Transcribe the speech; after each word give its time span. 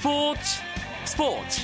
스포츠 0.00 0.40
스포츠 1.04 1.60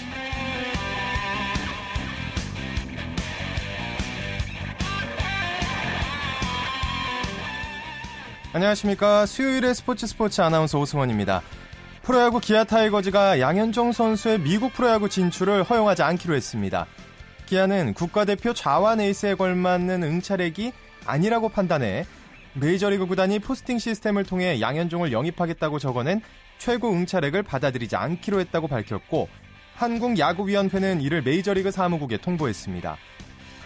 안녕하십니까 8.53 9.25
수요일의 9.25 9.75
스포츠 9.75 10.07
스포츠 10.07 10.43
아나운서 10.43 10.79
오승원입니다. 10.79 11.41
프로야구 12.03 12.39
기아 12.41 12.65
타이거즈가 12.65 13.41
양현종 13.41 13.93
선수의 13.93 14.41
미국 14.41 14.75
프로야구 14.75 15.09
진출을 15.09 15.63
허용하지 15.63 16.03
않기로 16.03 16.35
했습니다. 16.35 16.87
기아는 17.47 17.95
국가대표 17.95 18.53
좌완 18.53 19.01
에이스에 19.01 19.35
걸맞는 19.35 20.03
응찰액이 20.03 20.75
아니라고 21.07 21.49
판단해 21.49 22.05
메이저리그 22.59 23.07
구단이 23.07 23.39
포스팅 23.39 23.79
시스템을 23.79 24.25
통해 24.25 24.61
양현종을 24.61 25.13
영입하겠다고 25.13 25.79
적어낸 25.79 26.23
최고 26.59 26.91
응찰액을 26.91 27.43
받아들이지 27.43 27.97
않기로 27.97 28.41
했다고 28.41 28.69
밝혔고 28.69 29.29
한국야구위원회는 29.75 31.03
이를 31.03 31.21
메이저리그 31.21 31.71
사무국에 31.71 32.17
통보했습니다. 32.17 32.97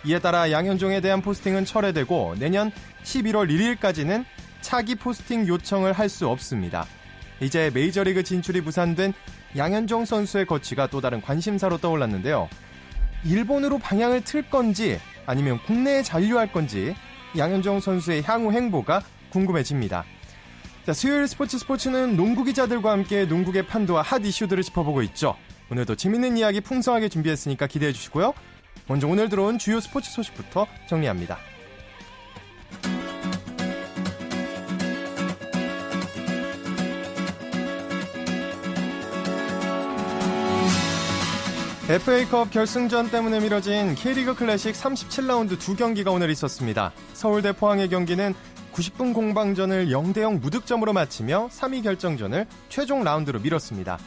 이에 0.06 0.18
따라 0.18 0.50
양현종에 0.50 1.00
대한 1.00 1.22
포스팅은 1.22 1.66
철회되고 1.66 2.34
내년 2.40 2.72
11월 3.04 3.48
1일까지는 3.48 4.24
차기 4.60 4.96
포스팅 4.96 5.46
요청을 5.46 5.92
할 5.92 6.08
수 6.08 6.28
없습니다. 6.28 6.84
이제 7.40 7.70
메이저리그 7.72 8.24
진출이 8.24 8.60
무산된 8.60 9.12
양현종 9.56 10.04
선수의 10.04 10.46
거취가 10.46 10.88
또 10.88 11.00
다른 11.00 11.20
관심사로 11.20 11.78
떠올랐는데요. 11.78 12.48
일본으로 13.24 13.78
방향을 13.78 14.22
틀 14.24 14.42
건지 14.50 14.98
아니면 15.26 15.60
국내에 15.64 16.02
잔류할 16.02 16.52
건지 16.52 16.96
양현종 17.36 17.80
선수의 17.80 18.22
향후 18.22 18.52
행보가 18.52 19.02
궁금해집니다. 19.30 20.04
자, 20.86 20.92
수요일 20.92 21.28
스포츠 21.28 21.58
스포츠는 21.58 22.16
농구 22.16 22.42
기자들과 22.44 22.90
함께 22.90 23.24
농구의 23.24 23.66
판도와 23.66 24.02
핫 24.02 24.24
이슈들을 24.24 24.62
짚어보고 24.62 25.02
있죠. 25.02 25.36
오늘도 25.70 25.94
재밌는 25.94 26.36
이야기 26.36 26.60
풍성하게 26.60 27.08
준비했으니까 27.08 27.66
기대해 27.66 27.92
주시고요. 27.92 28.34
먼저 28.88 29.06
오늘 29.06 29.28
들어온 29.28 29.58
주요 29.58 29.78
스포츠 29.78 30.10
소식부터 30.10 30.66
정리합니다. 30.88 31.38
FA컵 41.90 42.52
결승전 42.52 43.10
때문에 43.10 43.40
미뤄진 43.40 43.96
K리그 43.96 44.36
클래식 44.36 44.76
37라운드 44.76 45.58
두 45.58 45.74
경기가 45.74 46.12
오늘 46.12 46.30
있었습니다. 46.30 46.92
서울대 47.14 47.50
포항의 47.50 47.88
경기는 47.88 48.32
90분 48.72 49.12
공방전을 49.12 49.88
0대0 49.88 50.38
무득점으로 50.38 50.92
마치며 50.92 51.48
3위 51.48 51.82
결정전을 51.82 52.46
최종 52.68 53.02
라운드로 53.02 53.40
미뤘습니다. 53.40 53.98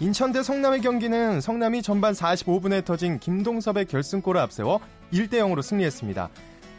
인천대 0.00 0.42
성남의 0.42 0.80
경기는 0.80 1.42
성남이 1.42 1.82
전반 1.82 2.14
45분에 2.14 2.82
터진 2.86 3.18
김동섭의 3.18 3.84
결승골을 3.84 4.40
앞세워 4.40 4.80
1대0으로 5.12 5.60
승리했습니다. 5.60 6.30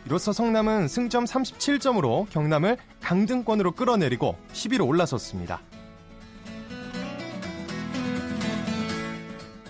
이로써 0.07 0.33
성남은 0.33 0.87
승점 0.87 1.25
37점으로 1.25 2.27
경남을 2.31 2.77
강등권으로 3.01 3.73
끌어내리고 3.73 4.35
10위로 4.53 4.87
올라섰습니다. 4.87 5.61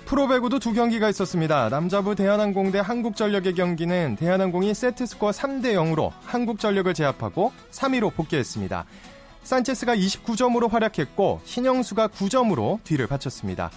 프로배구도 0.07 0.59
두 0.59 0.71
경기가 0.71 1.09
있었습니다. 1.09 1.67
남자부 1.67 2.15
대한항공 2.15 2.71
대 2.71 2.79
한국전력의 2.79 3.55
경기는 3.55 4.15
대한항공이 4.15 4.73
세트스코어 4.73 5.31
3대 5.31 5.73
0으로 5.73 6.13
한국전력을 6.23 6.93
제압하고 6.93 7.51
3위로 7.71 8.15
복귀했습니다. 8.15 8.85
산체스가 9.43 9.97
29점으로 9.97 10.69
활약했고 10.69 11.41
신영수가 11.43 12.07
9점으로 12.07 12.81
뒤를 12.85 13.07
바쳤습니다. 13.07 13.69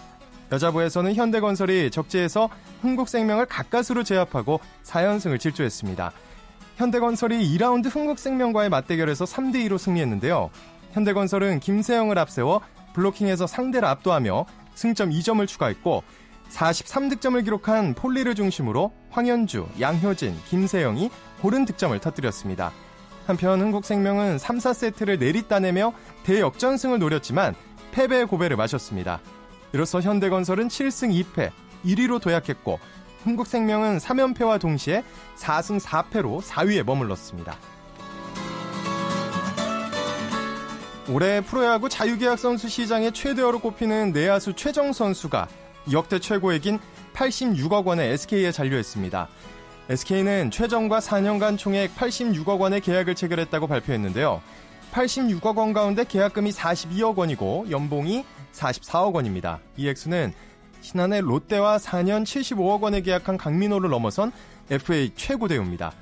여자부에서는 0.52 1.16
현대건설이 1.16 1.90
적재에서 1.90 2.48
흥국생명을 2.82 3.46
가까스로 3.46 4.04
제압하고 4.04 4.60
4연승을 4.84 5.40
질주했습니다. 5.40 6.12
현대건설이 6.76 7.58
2라운드 7.58 7.92
흥국생명과의 7.92 8.70
맞대결에서 8.70 9.24
3대2로 9.24 9.78
승리했는데요. 9.78 10.50
현대건설은 10.92 11.58
김세영을 11.58 12.20
앞세워 12.20 12.60
블로킹에서 12.94 13.48
상대를 13.48 13.88
압도하며 13.88 14.46
승점 14.74 15.10
2점을 15.10 15.46
추가했고 15.46 16.02
43득점을 16.50 17.42
기록한 17.44 17.94
폴리를 17.94 18.34
중심으로 18.34 18.92
황현주, 19.10 19.68
양효진, 19.80 20.36
김세영이 20.48 21.10
고른 21.40 21.64
득점을 21.64 21.98
터뜨렸습니다. 21.98 22.72
한편 23.26 23.60
흥국생명은 23.60 24.38
3, 24.38 24.58
4세트를 24.58 25.18
내리 25.18 25.46
따내며 25.46 25.92
대역전승을 26.24 26.98
노렸지만 26.98 27.54
패배의 27.92 28.26
고배를 28.26 28.56
마셨습니다. 28.56 29.20
이로써 29.72 30.00
현대건설은 30.00 30.68
7승 30.68 31.24
2패, 31.24 31.50
1위로 31.84 32.20
도약했고 32.20 32.78
흥국생명은 33.24 33.98
3연패와 33.98 34.60
동시에 34.60 35.04
4승 35.36 35.80
4패로 35.80 36.42
4위에 36.42 36.82
머물렀습니다. 36.84 37.56
올해 41.08 41.40
프로야구 41.40 41.88
자유계약 41.88 42.38
선수 42.38 42.68
시장의 42.68 43.12
최대어로 43.12 43.58
꼽히는 43.60 44.12
내야수 44.12 44.54
최정 44.54 44.92
선수가 44.92 45.48
역대 45.92 46.18
최고액인 46.18 46.78
86억 47.14 47.84
원의 47.84 48.12
SK에 48.12 48.52
잔류했습니다. 48.52 49.28
SK는 49.88 50.50
최정과 50.50 51.00
4년간 51.00 51.58
총액 51.58 51.94
86억 51.96 52.60
원의 52.60 52.80
계약을 52.80 53.14
체결했다고 53.14 53.66
발표했는데요. 53.66 54.40
86억 54.92 55.56
원 55.56 55.72
가운데 55.72 56.04
계약금이 56.04 56.50
42억 56.50 57.16
원이고 57.16 57.66
연봉이 57.70 58.24
44억 58.52 59.14
원입니다. 59.14 59.60
이 59.76 59.88
액수는 59.88 60.32
신한의 60.80 61.22
롯데와 61.22 61.78
4년 61.78 62.24
75억 62.24 62.80
원에 62.80 63.00
계약한 63.00 63.36
강민호를 63.36 63.90
넘어선 63.90 64.32
FA 64.70 65.10
최고 65.16 65.48
대우입니다. 65.48 65.92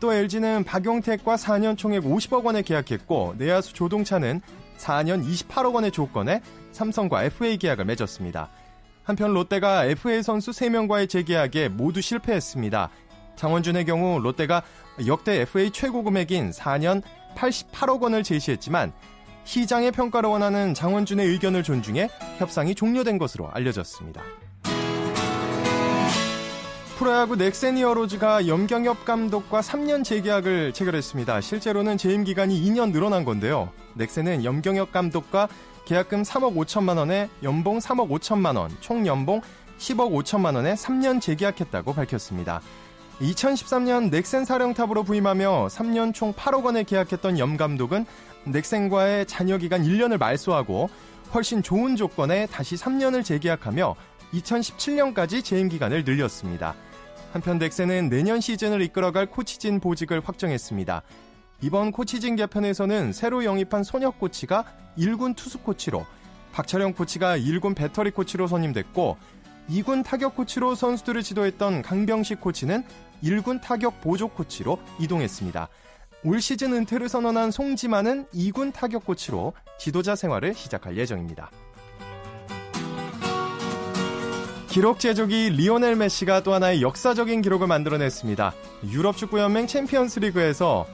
또 0.00 0.12
LG는 0.12 0.64
박용택과 0.64 1.36
4년 1.36 1.78
총액 1.78 2.02
50억 2.02 2.44
원에 2.44 2.62
계약했고 2.62 3.36
내야수 3.38 3.72
조동차는 3.72 4.40
4년 4.78 5.24
28억 5.26 5.74
원의 5.74 5.92
조건에 5.92 6.42
삼성과 6.72 7.24
FA 7.24 7.56
계약을 7.56 7.84
맺었습니다. 7.84 8.48
한편 9.04 9.32
롯데가 9.32 9.84
FA 9.84 10.22
선수 10.22 10.50
3명과의 10.52 11.08
재계약에 11.08 11.68
모두 11.68 12.00
실패했습니다. 12.00 12.90
장원준의 13.36 13.84
경우 13.84 14.20
롯데가 14.20 14.62
역대 15.06 15.40
FA 15.40 15.70
최고 15.70 16.02
금액인 16.02 16.50
4년 16.50 17.02
88억 17.34 18.02
원을 18.02 18.22
제시했지만 18.22 18.92
시장의 19.44 19.90
평가를 19.92 20.28
원하는 20.30 20.74
장원준의 20.74 21.26
의견을 21.26 21.62
존중해 21.62 22.08
협상이 22.38 22.74
종료된 22.74 23.18
것으로 23.18 23.50
알려졌습니다. 23.50 24.22
프로야구 26.98 27.34
넥센 27.34 27.78
이어로즈가 27.78 28.46
염경엽 28.46 29.04
감독과 29.04 29.60
3년 29.60 30.04
재계약을 30.04 30.72
체결했습니다. 30.72 31.40
실제로는 31.40 31.98
재임 31.98 32.22
기간이 32.22 32.62
2년 32.62 32.92
늘어난 32.92 33.24
건데요. 33.24 33.72
넥센은 33.94 34.44
염경엽 34.44 34.92
감독과 34.92 35.48
계약금 35.84 36.22
3억 36.22 36.56
5천만 36.56 36.96
원에 36.96 37.28
연봉 37.42 37.78
3억 37.78 38.08
5천만 38.08 38.56
원, 38.56 38.70
총 38.80 39.06
연봉 39.06 39.40
10억 39.78 40.12
5천만 40.12 40.54
원에 40.54 40.74
3년 40.74 41.20
재계약했다고 41.20 41.92
밝혔습니다. 41.94 42.60
2013년 43.20 44.10
넥센 44.10 44.44
사령탑으로 44.44 45.02
부임하며 45.02 45.68
3년 45.68 46.14
총 46.14 46.32
8억 46.32 46.64
원에 46.64 46.82
계약했던 46.84 47.38
염 47.38 47.56
감독은 47.56 48.06
넥센과의 48.44 49.26
잔여 49.26 49.58
기간 49.58 49.82
1년을 49.84 50.18
말소하고 50.18 50.88
훨씬 51.34 51.62
좋은 51.62 51.96
조건에 51.96 52.46
다시 52.46 52.76
3년을 52.76 53.24
재계약하며 53.24 53.94
2017년까지 54.34 55.44
재임 55.44 55.68
기간을 55.68 56.04
늘렸습니다. 56.04 56.74
한편 57.32 57.58
넥센은 57.58 58.08
내년 58.08 58.40
시즌을 58.40 58.82
이끌어갈 58.82 59.26
코치진 59.26 59.80
보직을 59.80 60.20
확정했습니다. 60.24 61.02
이번 61.62 61.92
코치진 61.92 62.34
개편에서는 62.34 63.12
새로 63.12 63.44
영입한 63.44 63.84
손혁 63.84 64.18
코치가 64.18 64.64
1군 64.98 65.36
투수 65.36 65.58
코치로, 65.58 66.04
박철영 66.52 66.92
코치가 66.92 67.38
1군 67.38 67.76
배터리 67.76 68.10
코치로 68.10 68.48
선임됐고, 68.48 69.16
2군 69.70 70.04
타격 70.04 70.34
코치로 70.34 70.74
선수들을 70.74 71.22
지도했던 71.22 71.82
강병식 71.82 72.40
코치는 72.40 72.82
1군 73.22 73.62
타격 73.62 74.00
보조 74.00 74.26
코치로 74.26 74.80
이동했습니다. 74.98 75.68
올 76.24 76.40
시즌 76.40 76.72
은퇴를 76.72 77.08
선언한 77.08 77.52
송지만은 77.52 78.26
2군 78.34 78.72
타격 78.72 79.06
코치로 79.06 79.52
지도자 79.78 80.16
생활을 80.16 80.54
시작할 80.54 80.96
예정입니다. 80.96 81.50
기록 84.68 85.00
제조기 85.00 85.50
리오넬 85.50 85.96
메시가 85.96 86.42
또 86.42 86.54
하나의 86.54 86.80
역사적인 86.80 87.42
기록을 87.42 87.66
만들어냈습니다. 87.66 88.54
유럽 88.90 89.16
축구연맹 89.18 89.66
챔피언스 89.66 90.20
리그에서 90.20 90.86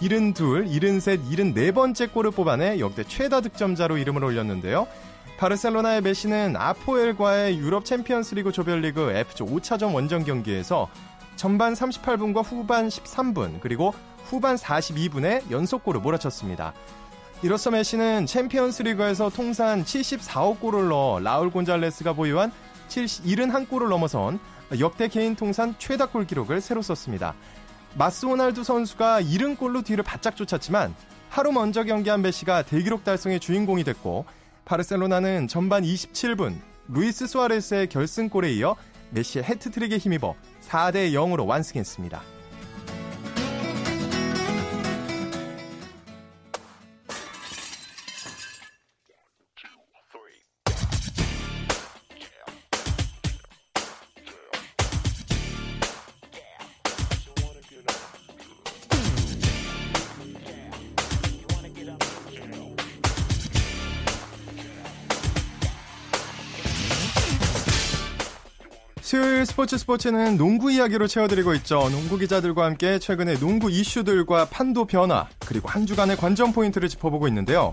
72, 0.00 0.66
73, 0.68 1.24
74번째 1.24 2.12
골을 2.12 2.30
뽑아내 2.32 2.78
역대 2.80 3.04
최다 3.04 3.40
득점자로 3.40 3.96
이름을 3.98 4.24
올렸는데요. 4.24 4.86
바르셀로나의 5.38 6.02
메시는 6.02 6.56
아포엘과의 6.56 7.58
유럽 7.58 7.84
챔피언스 7.84 8.34
리그 8.36 8.52
조별리그 8.52 9.10
F조 9.10 9.46
5차전 9.46 9.94
원정 9.94 10.24
경기에서 10.24 10.88
전반 11.36 11.74
38분과 11.74 12.44
후반 12.44 12.88
13분 12.88 13.60
그리고 13.60 13.92
후반 14.24 14.56
42분에 14.56 15.50
연속골을 15.50 16.00
몰아쳤습니다. 16.00 16.72
이로써 17.42 17.70
메시는 17.70 18.26
챔피언스 18.26 18.82
리그에서 18.84 19.28
통산 19.28 19.84
74호 19.84 20.60
골을 20.60 20.88
넣어 20.88 21.20
라울 21.20 21.50
곤잘레스가 21.50 22.12
보유한 22.12 22.52
71골을 22.88 23.88
넘어선 23.88 24.38
역대 24.78 25.08
개인 25.08 25.34
통산 25.34 25.74
최다 25.78 26.06
골 26.06 26.26
기록을 26.26 26.60
새로 26.60 26.80
썼습니다. 26.80 27.34
마스 27.96 28.26
호날두 28.26 28.64
선수가 28.64 29.22
70골로 29.22 29.84
뒤를 29.84 30.02
바짝 30.02 30.36
쫓았지만 30.36 30.94
하루 31.30 31.52
먼저 31.52 31.84
경기한 31.84 32.22
메시가 32.22 32.62
대기록 32.62 33.04
달성의 33.04 33.38
주인공이 33.38 33.84
됐고 33.84 34.24
바르셀로나는 34.64 35.46
전반 35.46 35.84
27분 35.84 36.56
루이스 36.88 37.28
수아레스의 37.28 37.88
결승골에 37.88 38.50
이어 38.54 38.74
메시의 39.10 39.44
해트트릭에 39.44 39.98
힘입어 39.98 40.34
4대 40.68 41.12
0으로 41.12 41.46
완승했습니다. 41.46 42.33
수요일 69.14 69.46
스포츠 69.46 69.78
스포츠는 69.78 70.36
농구 70.36 70.72
이야기로 70.72 71.06
채워드리고 71.06 71.54
있죠. 71.54 71.88
농구 71.90 72.18
기자들과 72.18 72.64
함께 72.64 72.98
최근의 72.98 73.38
농구 73.38 73.70
이슈들과 73.70 74.46
판도 74.46 74.86
변화, 74.86 75.28
그리고 75.46 75.68
한 75.68 75.86
주간의 75.86 76.16
관전 76.16 76.52
포인트를 76.52 76.88
짚어보고 76.88 77.28
있는데요. 77.28 77.70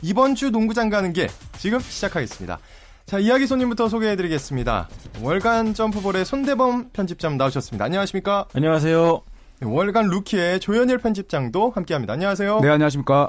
이번 0.00 0.34
주 0.34 0.48
농구장 0.48 0.88
가는 0.88 1.12
길, 1.12 1.28
지금 1.58 1.78
시작하겠습니다. 1.78 2.58
자, 3.04 3.18
이야기 3.18 3.46
손님부터 3.46 3.90
소개해드리겠습니다. 3.90 4.88
월간 5.20 5.74
점프볼의 5.74 6.24
손대범 6.24 6.88
편집장 6.94 7.36
나오셨습니다. 7.36 7.84
안녕하십니까? 7.84 8.46
안녕하세요. 8.54 9.20
월간 9.62 10.06
루키의 10.06 10.58
조현일 10.60 10.96
편집장도 10.96 11.70
함께합니다. 11.74 12.14
안녕하세요. 12.14 12.60
네, 12.60 12.68
안녕하십니까? 12.70 13.28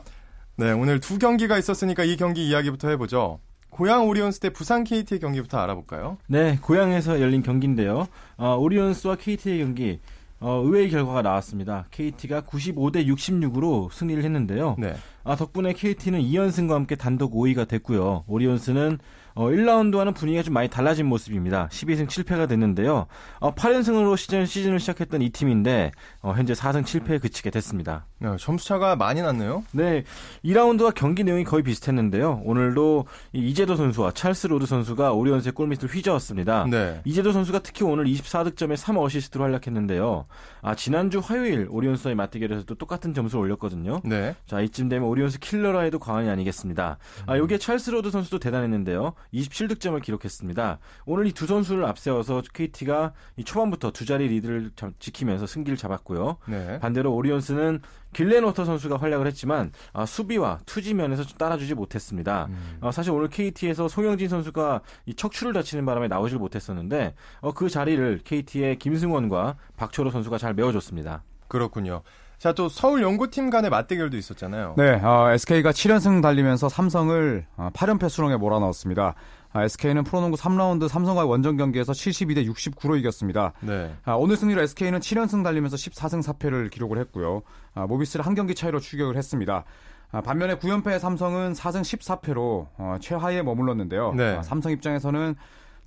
네, 0.56 0.72
오늘 0.72 1.02
두 1.02 1.20
경기가 1.20 1.58
있었으니까 1.58 2.06
이 2.06 2.16
경기 2.16 2.48
이야기부터 2.48 2.88
해보죠. 2.88 3.42
고양 3.70 4.08
오리온스 4.08 4.40
대 4.40 4.50
부산 4.50 4.84
KT의 4.84 5.20
경기부터 5.20 5.60
알아볼까요? 5.60 6.18
네, 6.28 6.58
고양에서 6.62 7.22
열린 7.22 7.44
경기인데요. 7.44 8.08
어, 8.38 8.56
오리온스와 8.58 9.16
KT의 9.16 9.60
경기 9.60 10.00
어, 10.42 10.62
의외의 10.64 10.90
결과가 10.90 11.22
나왔습니다. 11.22 11.86
KT가 11.92 12.42
95대 12.42 13.06
66으로 13.08 13.92
승리를 13.92 14.24
했는데요. 14.24 14.76
네. 14.80 14.96
아, 15.30 15.36
덕분에 15.36 15.74
KT는 15.74 16.22
2연승과 16.22 16.72
함께 16.72 16.96
단독 16.96 17.36
5위가 17.36 17.68
됐고요. 17.68 18.24
오리온스는 18.26 18.98
어, 19.36 19.46
1라운드와는 19.46 20.16
분위기가 20.16 20.44
좀 20.44 20.54
많이 20.54 20.68
달라진 20.68 21.06
모습입니다. 21.06 21.70
12승 21.72 22.08
7패가 22.08 22.50
됐는데요. 22.50 23.06
어, 23.40 23.56
8연승으로 23.56 24.18
시즌, 24.18 24.46
시즌을 24.46 24.80
시작했던 24.80 25.22
이 25.22 25.30
팀인데 25.30 25.92
어, 26.22 26.34
현재 26.34 26.54
4승 26.54 26.84
7패에 26.84 27.22
그치게 27.22 27.50
됐습니다. 27.52 28.06
네, 28.18 28.36
점수차가 28.38 28.96
많이 28.96 29.22
났네요. 29.22 29.64
네, 29.72 30.04
2라운드와 30.44 30.94
경기 30.94 31.24
내용이 31.24 31.46
거의 31.46 31.64
비슷했는데요. 31.64 32.42
오늘도 32.44 33.06
이재도 33.32 33.76
선수와 33.76 34.12
찰스 34.12 34.48
로드 34.48 34.66
선수가 34.66 35.14
오리온스의 35.14 35.54
골밑을 35.54 35.88
휘저었습니다. 35.88 36.66
네. 36.70 37.02
이재도 37.06 37.32
선수가 37.32 37.60
특히 37.60 37.86
오늘 37.86 38.06
24득점에 38.06 38.76
3어시스트로 38.76 39.40
활약했는데요. 39.40 40.26
아, 40.62 40.76
지난주 40.76 41.20
화요일 41.20 41.68
오리온스와의 41.70 42.16
맞대결에서도 42.16 42.76
똑같은 42.76 43.14
점수를 43.14 43.46
올렸거든요. 43.46 44.02
네. 44.04 44.36
자, 44.48 44.60
이쯤 44.60 44.90
되면 44.90 45.08
오리온스 45.08 45.40
킬러라 45.40 45.82
해도 45.82 45.98
과언이 45.98 46.30
아니겠습니다. 46.30 46.98
아, 47.26 47.38
여기에 47.38 47.58
찰스 47.58 47.90
로드 47.90 48.12
선수도 48.12 48.38
대단했는데요. 48.40 49.14
27득점을 49.34 50.00
기록했습니다. 50.02 50.80
오늘 51.06 51.26
이 51.26 51.34
두 51.40 51.48
선수를 51.48 51.86
앞세워서 51.86 52.42
KT가 52.54 53.14
초반부터 53.46 53.92
두 53.92 54.06
자리 54.06 54.28
리드를 54.28 54.72
지키면서 55.00 55.48
승기를 55.48 55.78
잡았고요. 55.78 56.38
네. 56.48 56.78
반대로 56.80 57.14
오리온스는 57.16 57.80
길레노터 58.12 58.66
선수가 58.66 58.98
활약을 58.98 59.26
했지만 59.28 59.72
아, 59.94 60.06
수비와 60.06 60.60
투지 60.66 60.96
면에서 60.96 61.24
따라주지 61.24 61.76
못했습니다. 61.76 62.48
음. 62.50 62.78
아, 62.82 62.92
사실 62.92 63.12
오늘 63.14 63.30
KT에서 63.30 63.88
송영진 63.88 64.28
선수가 64.28 64.82
이 65.06 65.14
척추를 65.14 65.54
다치는 65.54 65.86
바람에 65.86 66.10
나오질 66.10 66.38
못했었는데 66.40 67.16
어, 67.40 67.54
그 67.54 67.70
자리를 67.70 68.20
KT의 68.26 68.78
김승원과 68.80 69.56
박철호 69.78 70.12
선수가 70.12 70.38
잘 70.40 70.54
메워줬습니다. 70.54 71.24
그렇군요. 71.48 72.02
자, 72.40 72.54
또 72.54 72.70
서울 72.70 73.02
연구팀 73.04 73.50
간의 73.50 73.70
맞대결도 73.70 74.16
있었잖아요. 74.16 74.76
네, 74.78 74.94
어, 75.04 75.30
SK가 75.32 75.72
7연승 75.72 76.22
달리면서 76.22 76.70
삼성을 76.70 77.46
어, 77.58 77.70
8연패 77.74 78.08
수렁에 78.08 78.38
몰아넣었습니다. 78.38 79.14
아, 79.52 79.64
SK는 79.64 80.06
프로농구 80.06 80.38
3라운드 80.38 80.88
삼성과의 80.88 81.28
원정 81.28 81.58
경기에서 81.58 81.92
72대 81.92 82.50
69로 82.50 82.98
이겼습니다. 82.98 83.52
네. 83.60 83.94
아, 84.06 84.14
오늘 84.14 84.38
승리로 84.38 84.62
SK는 84.62 85.00
7연승 85.00 85.44
달리면서 85.44 85.76
14승 85.76 86.24
4패를 86.24 86.72
기록을 86.72 86.98
했고요. 87.00 87.42
아, 87.74 87.86
모비스를 87.88 88.26
한 88.26 88.36
경기 88.36 88.56
차이로 88.56 88.80
추격을 88.80 89.18
했습니다. 89.18 89.66
아, 90.12 90.22
반면에 90.22 90.56
9연패 90.56 90.98
삼성은 90.98 91.54
4승 91.54 91.82
14패로 91.82 92.68
어, 92.78 92.96
최하위에 93.02 93.42
머물렀는데요. 93.42 94.14
네. 94.14 94.38
아, 94.38 94.44
삼성 94.44 94.72
입장에서는 94.72 95.36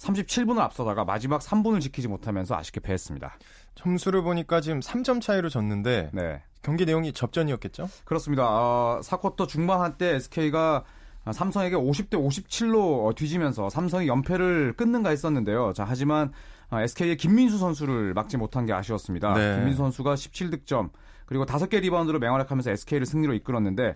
37분을 0.02 0.58
앞서다가 0.58 1.04
마지막 1.04 1.40
3분을 1.40 1.80
지키지 1.80 2.08
못하면서 2.08 2.56
아쉽게 2.56 2.80
패했습니다. 2.80 3.38
점수를 3.74 4.22
보니까 4.22 4.60
지금 4.60 4.80
3점 4.80 5.20
차이로 5.20 5.48
졌는데 5.48 6.10
네. 6.12 6.42
경기 6.62 6.84
내용이 6.84 7.12
접전이었겠죠? 7.12 7.88
그렇습니다. 8.04 8.46
어, 8.48 9.00
4쿼터 9.02 9.48
중반 9.48 9.80
한때 9.80 10.14
SK가 10.14 10.84
삼성에게 11.30 11.76
50대 11.76 12.14
57로 12.14 13.14
뒤지면서 13.14 13.70
삼성이 13.70 14.08
연패를 14.08 14.74
끊는가 14.76 15.10
했었는데요. 15.10 15.72
자, 15.72 15.84
하지만 15.86 16.32
SK의 16.72 17.16
김민수 17.16 17.58
선수를 17.58 18.12
막지 18.14 18.36
못한 18.36 18.66
게 18.66 18.72
아쉬웠습니다. 18.72 19.34
네. 19.34 19.56
김민수 19.56 19.78
선수가 19.78 20.14
17득점 20.14 20.90
그리고 21.26 21.46
5개 21.46 21.80
리바운드로 21.80 22.18
맹활약하면서 22.18 22.72
SK를 22.72 23.06
승리로 23.06 23.34
이끌었는데 23.34 23.94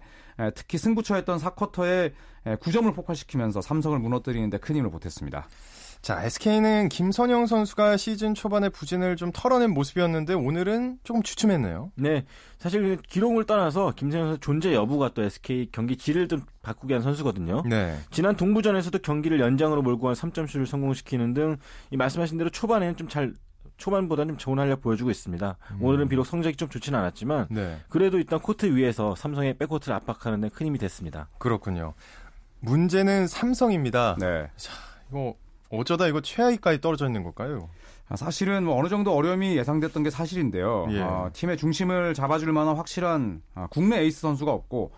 특히 0.55 0.79
승부처였던 0.79 1.39
4쿼터에 1.39 2.13
9점을 2.45 2.95
폭발시키면서 2.95 3.61
삼성을 3.61 3.99
무너뜨리는데 3.99 4.59
큰 4.59 4.77
힘을 4.77 4.91
보탰습니다. 4.91 5.49
자, 6.03 6.23
SK는 6.23 6.89
김선영 6.89 7.47
선수가 7.47 7.97
시즌 7.97 8.35
초반에 8.35 8.69
부진을 8.69 9.17
좀 9.17 9.33
털어낸 9.33 9.73
모습이었는데 9.73 10.35
오늘은 10.35 10.99
조금 11.03 11.23
주춤했네요. 11.23 11.91
네. 11.97 12.25
사실 12.59 12.81
그 12.97 13.03
기록을 13.03 13.45
떠나서 13.45 13.93
김선영 13.97 14.27
선수 14.29 14.41
존재 14.41 14.73
여부가 14.75 15.11
또 15.15 15.23
SK 15.25 15.71
경기 15.73 15.97
질을 15.97 16.29
좀 16.29 16.43
바꾸게 16.63 16.95
한 16.95 17.03
선수거든요. 17.03 17.63
네. 17.67 17.99
지난 18.13 18.37
동부전에서도 18.37 18.97
경기를 19.01 19.41
연장으로 19.41 19.83
몰고 19.83 20.07
간 20.07 20.15
3점슛을 20.15 20.67
성공시키는 20.67 21.35
등 21.35 21.57
이 21.91 21.97
말씀하신 21.97 22.39
대로 22.39 22.51
초반에는 22.51 22.97
좀잘 22.97 23.35
초반보다는 23.77 24.35
좀 24.35 24.39
좋은 24.39 24.59
활약 24.59 24.81
보여주고 24.81 25.11
있습니다. 25.11 25.57
음. 25.73 25.79
오늘은 25.83 26.09
비록 26.09 26.25
성적이 26.25 26.57
좀 26.57 26.69
좋지는 26.69 26.99
않았지만 26.99 27.49
네. 27.51 27.79
그래도 27.89 28.17
일단 28.19 28.39
코트 28.41 28.67
위에서 28.67 29.15
삼성의 29.17 29.55
백코트를 29.59 29.95
압박하는 29.97 30.41
데 30.41 30.49
큰 30.49 30.67
힘이 30.67 30.79
됐습니다. 30.79 31.29
그렇군요. 31.39 31.95
문제는 32.61 33.27
삼성입니다. 33.27 34.17
네. 34.19 34.49
자, 34.57 34.73
이거 35.11 35.35
어쩌다 35.71 36.07
이거 36.07 36.21
최하위까지 36.21 36.81
떨어져 36.81 37.07
있는 37.07 37.23
걸까요? 37.23 37.69
아, 38.09 38.17
사실은 38.17 38.65
뭐 38.65 38.79
어느 38.79 38.89
정도 38.89 39.13
어려움이 39.15 39.57
예상됐던 39.57 40.03
게 40.05 40.11
사실인데요. 40.11 40.87
예. 40.91 41.01
어, 41.01 41.31
팀의 41.33 41.57
중심을 41.57 42.15
잡아줄 42.15 42.53
만한 42.53 42.77
확실한 42.77 43.43
어, 43.55 43.67
국내 43.71 43.99
에이스 44.01 44.21
선수가 44.21 44.53
없고 44.53 44.93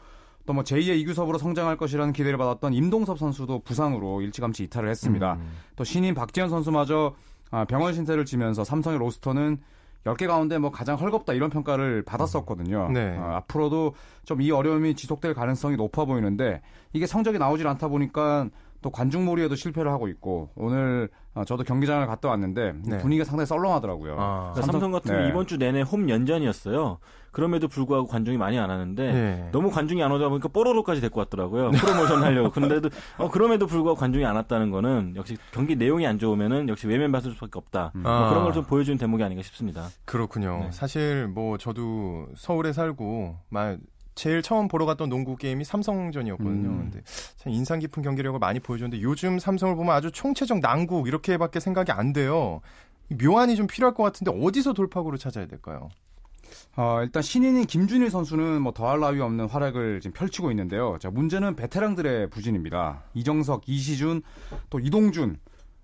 또 0.46 0.52
뭐 0.54 0.62
제2의 0.64 0.98
이규섭으로 1.00 1.36
성장할 1.36 1.76
것이라는 1.76 2.12
기대를 2.14 2.38
받았던 2.38 2.72
임동섭 2.72 3.18
선수도 3.18 3.60
부상으로 3.60 4.22
일찌감치 4.22 4.64
이탈을 4.64 4.88
했습니다. 4.88 5.34
음. 5.34 5.52
또 5.76 5.84
신인 5.84 6.14
박지현 6.14 6.48
선수마저 6.48 7.14
아, 7.50 7.64
병원 7.66 7.92
신세를 7.92 8.24
지면서 8.24 8.64
삼성의 8.64 8.98
로스터는 8.98 9.58
10개 10.06 10.26
가운데 10.26 10.56
뭐 10.56 10.70
가장 10.70 10.96
헐겁다 10.96 11.34
이런 11.34 11.50
평가를 11.50 12.02
받았었거든요. 12.02 12.90
네. 12.92 13.16
어, 13.18 13.34
앞으로도 13.36 13.94
좀 14.24 14.40
이 14.40 14.50
어려움이 14.50 14.94
지속될 14.94 15.34
가능성이 15.34 15.76
높아 15.76 16.06
보이는데 16.06 16.62
이게 16.94 17.06
성적이 17.06 17.38
나오질 17.38 17.66
않다 17.68 17.88
보니까 17.88 18.48
또 18.80 18.90
관중몰이에도 18.90 19.54
실패를 19.56 19.90
하고 19.90 20.08
있고 20.08 20.50
오늘 20.54 21.08
어, 21.34 21.44
저도 21.44 21.64
경기장을 21.64 22.06
갔다 22.06 22.28
왔는데 22.28 22.74
네. 22.84 22.98
분위기가 22.98 23.24
상당히 23.24 23.46
썰렁하더라고요. 23.46 24.16
아. 24.18 24.52
삼성, 24.54 24.72
삼성, 24.72 24.92
같은 24.92 25.10
경우 25.10 25.22
네. 25.24 25.28
이번 25.30 25.46
주 25.46 25.56
내내 25.56 25.82
홈 25.82 26.08
연전이었어요. 26.08 26.98
그럼에도 27.32 27.68
불구하고 27.68 28.06
관중이 28.08 28.36
많이 28.38 28.58
안 28.58 28.70
왔는데 28.70 29.12
네. 29.12 29.48
너무 29.52 29.70
관중이 29.70 30.02
안 30.02 30.10
오다 30.12 30.28
보니까 30.28 30.48
뽀로로까지 30.48 31.00
데리고 31.00 31.20
왔더라고요. 31.20 31.70
프로모션 31.72 32.22
하려고. 32.22 32.50
그런데도 32.50 32.88
어, 33.18 33.30
그럼에도 33.30 33.66
불구하고 33.66 33.98
관중이 33.98 34.24
안 34.24 34.34
왔다는 34.36 34.70
거는 34.70 35.14
역시 35.16 35.36
경기 35.52 35.76
내용이 35.76 36.06
안 36.06 36.18
좋으면은 36.18 36.68
역시 36.68 36.86
외면 36.88 37.12
받을 37.12 37.32
수밖에 37.32 37.52
없다. 37.58 37.92
음. 37.96 38.02
뭐 38.02 38.28
그런 38.30 38.44
걸 38.44 38.52
좀 38.52 38.64
보여주는 38.64 38.96
대목이 38.98 39.22
아닌가 39.22 39.42
싶습니다. 39.42 39.88
그렇군요. 40.04 40.58
네. 40.62 40.70
사실 40.72 41.28
뭐 41.28 41.58
저도 41.58 42.26
서울에 42.36 42.72
살고 42.72 43.36
막 43.50 43.76
제일 44.18 44.42
처음 44.42 44.66
보러 44.66 44.84
갔던 44.84 45.08
농구 45.08 45.36
게임이 45.36 45.64
삼성전이었거든요. 45.64 46.68
음. 46.68 46.78
근데 46.90 47.02
참 47.36 47.52
인상 47.52 47.78
깊은 47.78 48.02
경기력을 48.02 48.38
많이 48.40 48.58
보여줬는데 48.58 49.00
요즘 49.02 49.38
삼성을 49.38 49.76
보면 49.76 49.94
아주 49.94 50.10
총체적 50.10 50.58
난국 50.58 51.06
이렇게밖에 51.06 51.60
생각이 51.60 51.92
안 51.92 52.12
돼요. 52.12 52.60
묘안이 53.08 53.54
좀 53.54 53.68
필요할 53.68 53.94
것 53.94 54.02
같은데 54.02 54.32
어디서 54.44 54.72
돌파구를 54.72 55.18
찾아야 55.18 55.46
될까요? 55.46 55.88
어, 56.76 57.00
일단 57.02 57.22
신인인 57.22 57.66
김준일 57.66 58.10
선수는 58.10 58.60
뭐 58.60 58.72
더할 58.72 58.98
나위 58.98 59.20
없는 59.20 59.46
활약을 59.46 60.00
지금 60.00 60.12
펼치고 60.14 60.50
있는데요. 60.50 60.96
자, 61.00 61.10
문제는 61.10 61.54
베테랑들의 61.54 62.30
부진입니다. 62.30 63.04
이정석, 63.14 63.68
이시준, 63.68 64.22
또 64.68 64.80
이동준, 64.80 65.36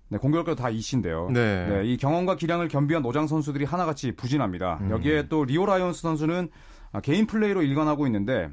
네, 0.09 0.17
공격력도 0.17 0.55
다 0.55 0.69
이씨인데요. 0.69 1.29
네. 1.31 1.67
네. 1.67 1.85
이 1.85 1.97
경험과 1.97 2.35
기량을 2.35 2.67
겸비한 2.67 3.01
노장 3.01 3.27
선수들이 3.27 3.63
하나같이 3.63 4.11
부진합니다. 4.11 4.79
음. 4.81 4.91
여기에 4.91 5.29
또 5.29 5.45
리오 5.45 5.65
라이온스 5.65 6.01
선수는 6.01 6.49
아, 6.49 6.74
개인 7.01 7.25
플레이로 7.27 7.63
일관하고 7.63 8.05
있는데 8.07 8.49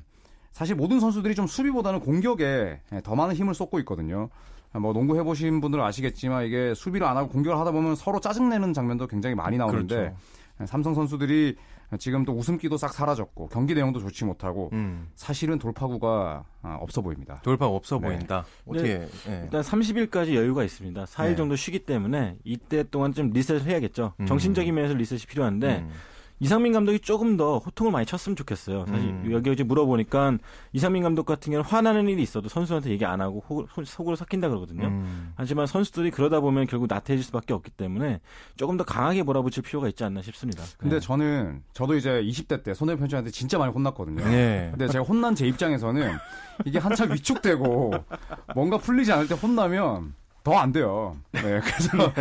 사실 0.53 0.75
모든 0.77 1.01
선수들이 1.01 1.35
좀 1.35 1.47
수비보다는 1.47 2.01
공격에 2.01 2.81
예, 2.93 3.01
더 3.03 3.15
많은 3.15 3.35
힘을 3.35 3.55
쏟고 3.55 3.79
있거든요. 3.81 4.29
뭐 4.75 4.93
농구 4.93 5.17
해보신 5.19 5.61
분들은 5.61 5.85
아시겠지만 5.85 6.47
이게 6.47 6.73
수비를 6.75 7.07
안 7.07 7.17
하고 7.17 7.29
공격을 7.29 7.59
하다 7.59 7.73
보면 7.73 7.95
서로 7.95 8.21
짜증내는 8.21 8.73
장면도 8.73 9.07
굉장히 9.07 9.35
많이 9.35 9.59
나오는데 9.59 9.95
그렇죠. 9.95 10.17
예, 10.61 10.67
삼성 10.67 10.95
선수들이 10.95 11.57
지금 11.99 12.25
또 12.25 12.33
웃음기도 12.33 12.79
싹 12.79 12.93
사라졌고 12.95 13.49
경기 13.49 13.75
내용도 13.75 14.01
좋지 14.01 14.25
못하고 14.25 14.71
음. 14.73 15.09
사실은 15.15 15.59
돌파구가 15.59 16.45
아, 16.63 16.79
없어 16.81 17.03
보입니다. 17.03 17.41
돌파 17.43 17.67
없어 17.67 17.99
네. 17.99 18.09
보인다. 18.09 18.45
어떻게 18.67 18.99
네. 18.99 19.09
네. 19.27 19.41
일단 19.45 19.61
30일까지 19.61 20.35
여유가 20.35 20.65
있습니다. 20.65 21.05
4일 21.05 21.37
정도 21.37 21.55
쉬기 21.55 21.81
때문에 21.81 22.37
이때 22.45 22.83
동안 22.85 23.13
좀 23.13 23.31
리셋을 23.31 23.65
해야겠죠. 23.67 24.15
음. 24.21 24.27
정신적인 24.27 24.75
면에서 24.75 24.95
리셋이 24.95 25.23
필요한데 25.29 25.79
음. 25.81 25.91
이상민 26.43 26.73
감독이 26.73 26.99
조금 26.99 27.37
더 27.37 27.59
호통을 27.59 27.93
많이 27.93 28.05
쳤으면 28.05 28.35
좋겠어요. 28.35 28.85
사실 28.87 29.11
음. 29.11 29.31
여기 29.31 29.53
이제 29.53 29.63
물어보니까 29.63 30.39
이상민 30.73 31.05
감독 31.05 31.25
같은 31.25 31.53
경우는 31.53 31.71
화나는 31.71 32.09
일이 32.09 32.21
있어도 32.21 32.49
선수한테 32.49 32.91
얘기 32.91 33.05
안 33.05 33.21
하고 33.21 33.45
속으로 33.85 34.17
삭힌다 34.17 34.49
그러거든요. 34.49 34.89
음. 34.89 35.33
하지만 35.37 35.69
선수들이 35.69 36.11
그러다 36.11 36.41
보면 36.41 36.67
결국 36.67 36.89
나태해질 36.89 37.25
수밖에 37.27 37.55
없기 37.55 37.71
때문에 37.71 38.21
조금 38.57 38.77
더 38.77 38.83
강하게 38.83 39.23
몰아붙일 39.23 39.63
필요가 39.63 39.87
있지 39.89 40.03
않나 40.03 40.21
싶습니다. 40.21 40.65
근데 40.79 40.97
네. 40.97 41.01
저는 41.01 41.63
저도 41.75 41.95
이제 41.95 42.21
20대 42.21 42.65
때 42.65 42.75
손해편 42.75 43.03
편집한테 43.03 43.31
진짜 43.31 43.57
많이 43.57 43.73
혼났거든요. 43.73 44.25
네. 44.25 44.67
근데 44.73 44.89
제가 44.89 45.05
혼난 45.05 45.37
제 45.37 45.47
입장에서는 45.47 46.11
이게 46.65 46.81
한참 46.81 47.13
위축되고 47.13 47.93
뭔가 48.57 48.79
풀리지 48.79 49.13
않을 49.13 49.29
때 49.29 49.37
혼나면 49.37 50.15
더 50.43 50.59
안 50.59 50.73
돼요. 50.73 51.17
네, 51.31 51.61
그래서 51.61 52.13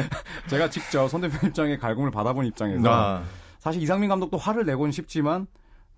제가 0.47 0.69
직접 0.69 1.07
손대편 1.07 1.49
입장에 1.49 1.75
갈굼을 1.77 2.11
받아본 2.11 2.45
입장에서 2.45 2.87
아. 2.87 3.23
사실 3.61 3.81
이상민 3.81 4.09
감독도 4.09 4.37
화를 4.37 4.65
내곤 4.65 4.91
싶지만 4.91 5.45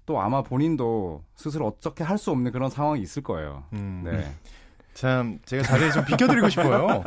또 0.05 0.19
아마 0.21 0.43
본인도 0.43 1.23
스스로 1.35 1.65
어떻게 1.65 2.03
할 2.03 2.17
수 2.17 2.29
없는 2.31 2.51
그런 2.51 2.69
상황이 2.69 3.01
있을 3.01 3.23
거예요. 3.23 3.63
음. 3.71 4.01
네. 4.03 4.31
참 4.93 5.39
제가 5.45 5.63
자리에 5.63 5.89
좀 5.91 6.05
비켜드리고 6.05 6.49
싶어요. 6.49 7.01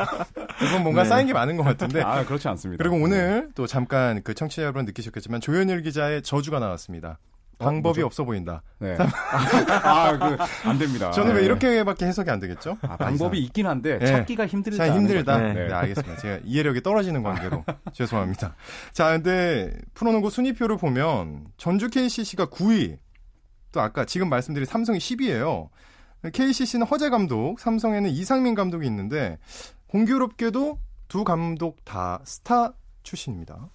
이건 0.67 0.83
뭔가 0.83 1.03
네. 1.05 1.09
쌓인 1.09 1.27
게 1.29 1.33
많은 1.35 1.57
것 1.57 1.63
같은데. 1.63 2.03
아 2.03 2.25
그렇지 2.25 2.49
않습니다. 2.49 2.83
그리고 2.83 2.97
오늘 3.01 3.43
네. 3.43 3.49
또 3.55 3.67
잠깐 3.67 4.23
그 4.25 4.35
청취자 4.35 4.63
여러분 4.63 4.87
느끼셨겠지만 4.87 5.41
조현일 5.43 5.83
기자의 5.83 6.23
저주가 6.23 6.59
나왔습니다. 6.59 7.19
방법이 7.59 8.03
어, 8.03 8.07
없어 8.07 8.25
보인다. 8.25 8.63
네. 8.79 8.97
아, 9.83 10.19
그, 10.19 10.69
안 10.69 10.79
됩니다. 10.79 11.11
저는 11.11 11.33
네. 11.33 11.41
왜 11.41 11.45
이렇게밖에 11.47 12.05
해석이 12.07 12.31
안 12.31 12.39
되겠죠? 12.39 12.77
아, 12.83 12.97
방법이 12.97 13.39
있긴 13.39 13.67
한데, 13.67 13.99
네. 13.99 14.07
찾기가 14.07 14.47
힘들다. 14.47 14.87
참 14.87 14.97
힘들다. 14.97 15.39
네. 15.39 15.53
네. 15.55 15.73
알겠습니다. 15.73 16.17
제가 16.21 16.41
이해력이 16.45 16.83
떨어지는 16.83 17.23
관계로. 17.23 17.65
죄송합니다. 17.93 18.55
자, 18.93 19.11
근데 19.13 19.73
프로농구 19.95 20.31
순위표를 20.31 20.77
보면, 20.77 21.47
전주 21.57 21.89
KCC가 21.89 22.47
9위. 22.47 22.99
또 23.73 23.81
아까 23.81 24.05
지금 24.05 24.29
말씀드린 24.31 24.65
삼성이 24.65 24.99
10위예요 24.99 25.69
KCC는 26.33 26.87
허재 26.87 27.11
감독, 27.11 27.61
삼성에는 27.61 28.11
이상민 28.11 28.55
감독이 28.55 28.87
있는데, 28.87 29.39
공교롭게도 29.89 30.79
두 31.09 31.25
감독 31.25 31.85
다 31.85 32.21
스타 32.25 32.73
출신입니다. 33.03 33.71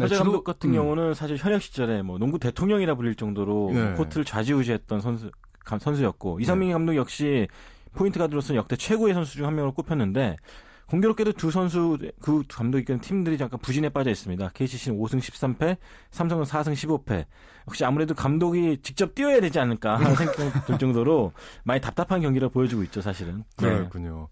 네, 0.00 0.04
허재 0.06 0.16
감독 0.16 0.44
같은 0.44 0.70
음. 0.70 0.74
경우는 0.74 1.14
사실 1.14 1.36
현역 1.36 1.62
시절에 1.62 2.02
뭐 2.02 2.18
농구 2.18 2.38
대통령이라 2.38 2.94
불릴 2.94 3.14
정도로 3.14 3.70
네. 3.72 3.92
코트를 3.92 4.24
좌지우지했던 4.24 5.00
선수 5.00 5.30
선수였고 5.78 6.40
이상민 6.40 6.68
네. 6.68 6.72
감독 6.72 6.96
역시 6.96 7.46
포인트 7.92 8.18
가드로서 8.18 8.54
역대 8.56 8.76
최고의 8.76 9.14
선수 9.14 9.34
중 9.34 9.46
한 9.46 9.54
명으로 9.54 9.72
꼽혔는데 9.74 10.36
공교롭게도 10.86 11.32
두 11.34 11.52
선수 11.52 11.96
그 12.20 12.42
감독이 12.48 12.82
이끄는 12.82 13.00
팀들이 13.00 13.38
잠깐 13.38 13.60
부진에 13.60 13.90
빠져 13.90 14.10
있습니다. 14.10 14.50
KCC는 14.54 14.98
5승 14.98 15.20
13패, 15.20 15.76
삼성은 16.10 16.44
4승 16.44 16.72
15패. 16.72 17.26
역시 17.68 17.84
아무래도 17.84 18.12
감독이 18.14 18.78
직접 18.82 19.14
뛰어야 19.14 19.40
되지 19.40 19.60
않을까 19.60 19.94
하는 19.96 20.14
생각이 20.16 20.66
들 20.66 20.78
정도로 20.78 21.32
많이 21.62 21.80
답답한 21.80 22.20
경기를 22.22 22.48
보여주고 22.48 22.82
있죠, 22.84 23.00
사실은. 23.02 23.44
네. 23.58 23.68
그렇군요. 23.68 24.26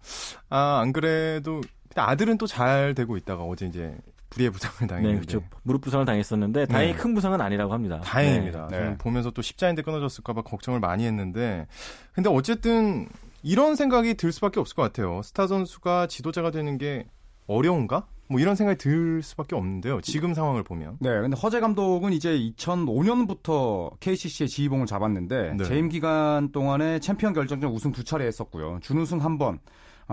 아, 0.50 0.80
안 0.82 0.92
그래도 0.92 1.60
아들은 1.94 2.38
또 2.38 2.46
잘 2.48 2.92
되고 2.96 3.16
있다가 3.16 3.44
어제 3.44 3.66
이제 3.66 3.96
불의의 4.30 4.50
부상을 4.50 4.88
당했는데. 4.88 5.08
네, 5.08 5.26
그렇죠. 5.26 5.42
무릎 5.62 5.82
부상을 5.82 6.04
당했었는데 6.04 6.66
다행히 6.66 6.92
네. 6.92 6.99
큰 6.99 7.14
부상은 7.14 7.40
아니라고 7.40 7.73
합니다. 7.73 8.00
다행입니다. 8.02 8.68
네. 8.70 8.76
저는 8.76 8.99
보면서 8.99 9.30
또 9.30 9.42
십자인대 9.42 9.82
끊어졌을까 9.82 10.32
봐 10.32 10.42
걱정을 10.42 10.80
많이 10.80 11.04
했는데, 11.04 11.66
근데 12.12 12.28
어쨌든 12.30 13.08
이런 13.42 13.76
생각이 13.76 14.14
들 14.14 14.32
수밖에 14.32 14.61
없을 14.61 14.75
것 14.75 14.82
같아요. 14.82 15.23
스타 15.23 15.47
선수가 15.47 16.08
지도자가 16.08 16.50
되는 16.50 16.78
게 16.78 17.06
어려운가? 17.47 18.06
뭐 18.30 18.40
이런 18.40 18.54
생각이 18.56 18.76
들 18.78 19.23
수밖에 19.23 19.56
없는데요. 19.56 20.02
지금 20.02 20.35
상황을 20.35 20.62
보면. 20.62 20.99
네, 21.00 21.08
근데 21.20 21.37
허재 21.37 21.61
감독은 21.61 22.12
이제 22.12 22.38
2005년부터 22.38 23.99
KCC의 24.00 24.49
지휘봉을 24.49 24.87
잡았는데 24.87 25.54
네. 25.56 25.64
재임 25.64 25.88
기간 25.88 26.52
동안에 26.52 26.99
챔피언 26.99 27.32
결정전 27.32 27.70
우승 27.70 27.90
두 27.90 28.04
차례 28.04 28.26
했었고요. 28.26 28.80
준우승 28.82 29.25
한 29.25 29.38
번, 29.38 29.54
아, 29.54 29.61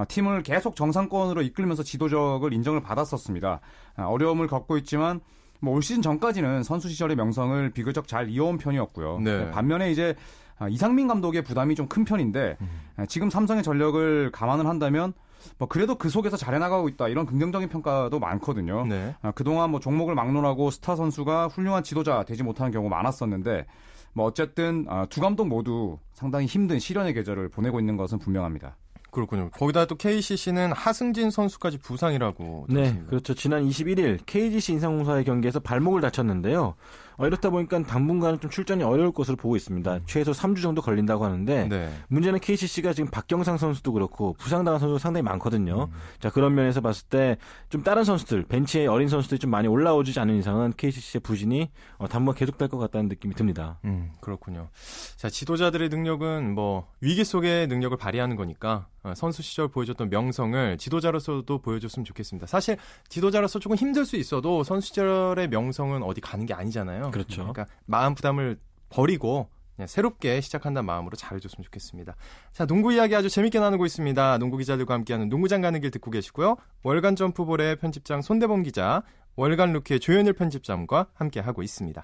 팀을 0.04 0.44
계속 0.44 0.76
정상권으로 0.76 1.42
이끌면서 1.42 1.84
지도적을 1.84 2.52
인정을 2.54 2.82
받았었습니다. 2.82 3.62
아, 3.96 4.04
어려움을 4.04 4.48
겪고 4.48 4.78
있지만 4.80 5.22
뭐 5.62 5.74
올 5.76 5.82
시즌 5.82 6.02
전까지는 6.02 6.64
선수 6.64 6.90
시절의 6.90 7.16
명성을 7.16 7.70
비교적 7.72 8.08
잘 8.08 8.30
이어온 8.30 8.58
편이었고요. 8.58 9.20
네. 9.20 9.50
반면에 9.52 9.90
이제 9.92 10.14
아, 10.58 10.68
이상민 10.68 11.08
감독의 11.08 11.44
부담이 11.44 11.76
좀 11.76 11.88
큰 11.88 12.04
편인데 12.06 12.58
음. 12.60 13.06
지금 13.08 13.30
삼성의 13.30 13.64
전력을 13.64 14.32
감안을 14.32 14.68
한다면 14.68 15.14
뭐 15.58 15.68
그래도 15.68 15.96
그 15.96 16.10
속에서 16.10 16.36
잘 16.38 16.56
해나가고 16.56 16.90
있다 16.90 17.08
이런 17.08 17.26
긍정적인 17.26 17.70
평가도 17.70 18.20
많거든요. 18.20 18.86
네. 18.86 19.16
그동안 19.36 19.70
뭐 19.72 19.80
종목을 19.80 20.14
막론하고 20.16 20.72
스타 20.72 20.96
선수가 20.96 21.48
훌륭한 21.48 21.84
지도자 21.84 22.24
되지 22.24 22.44
못하는 22.44 22.72
경우가 22.72 22.94
많았었는데 22.96 23.66
뭐 24.14 24.26
어쨌든 24.26 24.86
두 25.10 25.22
감독 25.22 25.48
모두 25.48 26.00
상당히 26.14 26.46
힘든 26.48 26.80
시련의 26.80 27.14
계절을 27.14 27.50
보내고 27.50 27.80
있는 27.80 27.96
것은 27.98 28.20
분명합니다. 28.20 28.76
그렇군요. 29.16 29.50
거기다 29.52 29.86
또 29.86 29.96
KCC는 29.96 30.74
하승진 30.74 31.32
선수까지 31.32 31.78
부상이라고. 31.80 32.66
네, 32.70 32.76
들었습니다. 32.76 33.10
그렇죠. 33.10 33.34
지난 33.34 33.68
21일 33.68 34.20
KGC 34.26 34.74
인상공사의 34.74 35.24
경기에서 35.24 35.60
발목을 35.60 36.02
다쳤는데요. 36.02 36.76
어, 37.18 37.28
이렇다 37.28 37.50
보니까 37.50 37.82
당분간은 37.84 38.40
좀 38.40 38.50
출전이 38.50 38.84
어려울 38.84 39.12
것으로 39.12 39.38
보고 39.38 39.56
있습니다. 39.56 39.94
음. 39.96 40.02
최소 40.06 40.32
3주 40.32 40.62
정도 40.62 40.82
걸린다고 40.82 41.26
하는데 41.26 41.68
네. 41.68 41.90
문제는 42.08 42.40
KCC가 42.40 42.94
지금 42.94 43.10
박경상 43.10 43.58
선수도 43.58 43.94
그렇고 43.94 44.34
부상당한 44.34 44.80
선수가 44.80 45.00
상당히 45.00 45.24
많거든요. 45.24 45.90
음. 45.92 45.98
자 46.20 46.30
그런 46.30 46.56
면에서 46.56 46.82
봤을 46.82 47.08
때 47.08 47.38
좀 47.70 47.84
다른 47.84 48.04
선수들 48.04 48.44
벤치에 48.44 48.88
어린 48.88 49.08
선수들이 49.08 49.40
좀 49.40 49.52
많이 49.52 49.68
올라오지 49.68 50.18
않은 50.20 50.38
이상은 50.38 50.74
KCC의 50.78 51.22
부진이 51.22 51.72
어, 51.98 52.08
당분간 52.08 52.38
계속될 52.40 52.70
것 52.70 52.78
같다는 52.78 53.10
느낌이 53.10 53.36
듭니다. 53.36 53.80
음 53.86 54.12
그렇군요. 54.22 54.70
자 55.18 55.30
지도자들의 55.30 55.90
능력은 55.90 56.54
뭐 56.54 56.88
위기 57.02 57.24
속의 57.24 57.68
능력을 57.68 57.98
발휘하는 57.98 58.36
거니까 58.36 58.88
어, 59.04 59.14
선수 59.16 59.42
시절 59.44 59.68
보여줬던 59.68 60.10
명성을 60.10 60.78
지도자로서도 60.78 61.60
보여줬으면 61.60 62.06
좋겠습니다. 62.06 62.48
사실 62.48 62.78
지도자로서 63.10 63.60
조금 63.60 63.76
힘들 63.76 64.06
수 64.06 64.16
있어도 64.16 64.64
선수 64.64 64.88
시절의 64.88 65.50
명성은 65.50 66.02
어디 66.04 66.22
가는 66.22 66.46
게 66.46 66.54
아니잖아요. 66.54 67.05
거잖아요. 67.12 67.26
그렇죠. 67.26 67.54
그러니까 67.54 67.66
마음 67.86 68.16
부담을 68.16 68.60
버리고 68.90 69.50
그냥 69.76 69.88
새롭게 69.88 70.40
시작한다는 70.42 70.86
마음으로 70.86 71.16
잘해줬으면 71.18 71.64
좋겠습니다. 71.66 72.16
자, 72.54 72.66
농구 72.66 72.94
이야기 72.94 73.16
아주 73.16 73.30
재밌게 73.30 73.60
나누고 73.60 73.86
있습니다. 73.86 74.38
농구 74.38 74.58
기자들과 74.58 74.94
함께하는 74.94 75.30
농구장 75.30 75.62
가는 75.62 75.82
길 75.82 75.92
듣고 75.92 76.12
계시고요. 76.12 76.56
월간 76.84 77.16
점프볼의 77.16 77.78
편집장 77.78 78.22
손대범 78.22 78.64
기자, 78.64 79.04
월간 79.36 79.74
루키의 79.74 80.00
조현일 80.00 80.34
편집장과 80.34 81.08
함께하고 81.14 81.62
있습니다. 81.62 82.04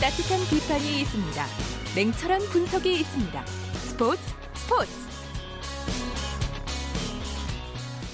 따뜻한 0.00 0.38
비판이 0.50 1.00
있습니다. 1.00 1.44
냉철한 1.96 2.40
분석이 2.52 3.00
있습니다. 3.00 3.46
스포츠 3.46 4.33
스포츠 4.64 4.90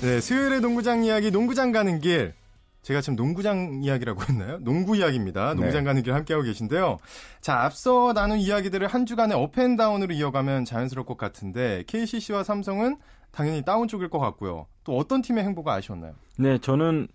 네, 0.02 0.21
수요일에 0.21 0.61
농구장 0.61 1.04
이야기 1.04 1.30
농구장 1.30 1.71
가는 1.73 2.00
길 2.00 2.35
제가 2.83 3.00
지금 3.00 3.14
농구장 3.16 3.83
이야기라고 3.85 4.23
했나요? 4.28 4.59
농구 4.62 4.97
이야기입니다. 4.97 5.50
네. 5.50 5.54
농구장 5.54 5.83
네. 5.83 5.88
가는 5.88 6.02
길 6.02 6.14
함께하고 6.14 6.45
계신데요. 6.45 6.97
자, 7.42 7.61
앞서 7.61 8.14
나눈 8.14 8.38
이야기들을 8.38 8.87
한 8.87 9.04
주간의 9.04 9.37
업앤다운으로 9.37 10.14
이어가면 10.14 10.64
자연스러울 10.64 11.07
것 11.07 11.19
같은데 11.19 11.85
KCC와 11.87 12.42
삼성은 12.42 12.97
당연히 13.33 13.62
다운 13.62 13.87
쪽일 13.87 14.09
것 14.09 14.19
같고요. 14.19 14.66
또 14.83 14.97
어떤 14.97 15.21
팀의 15.21 15.45
행보가 15.45 15.75
아쉬웠나요? 15.75 16.14
네, 16.38 16.57
저는 16.59 17.09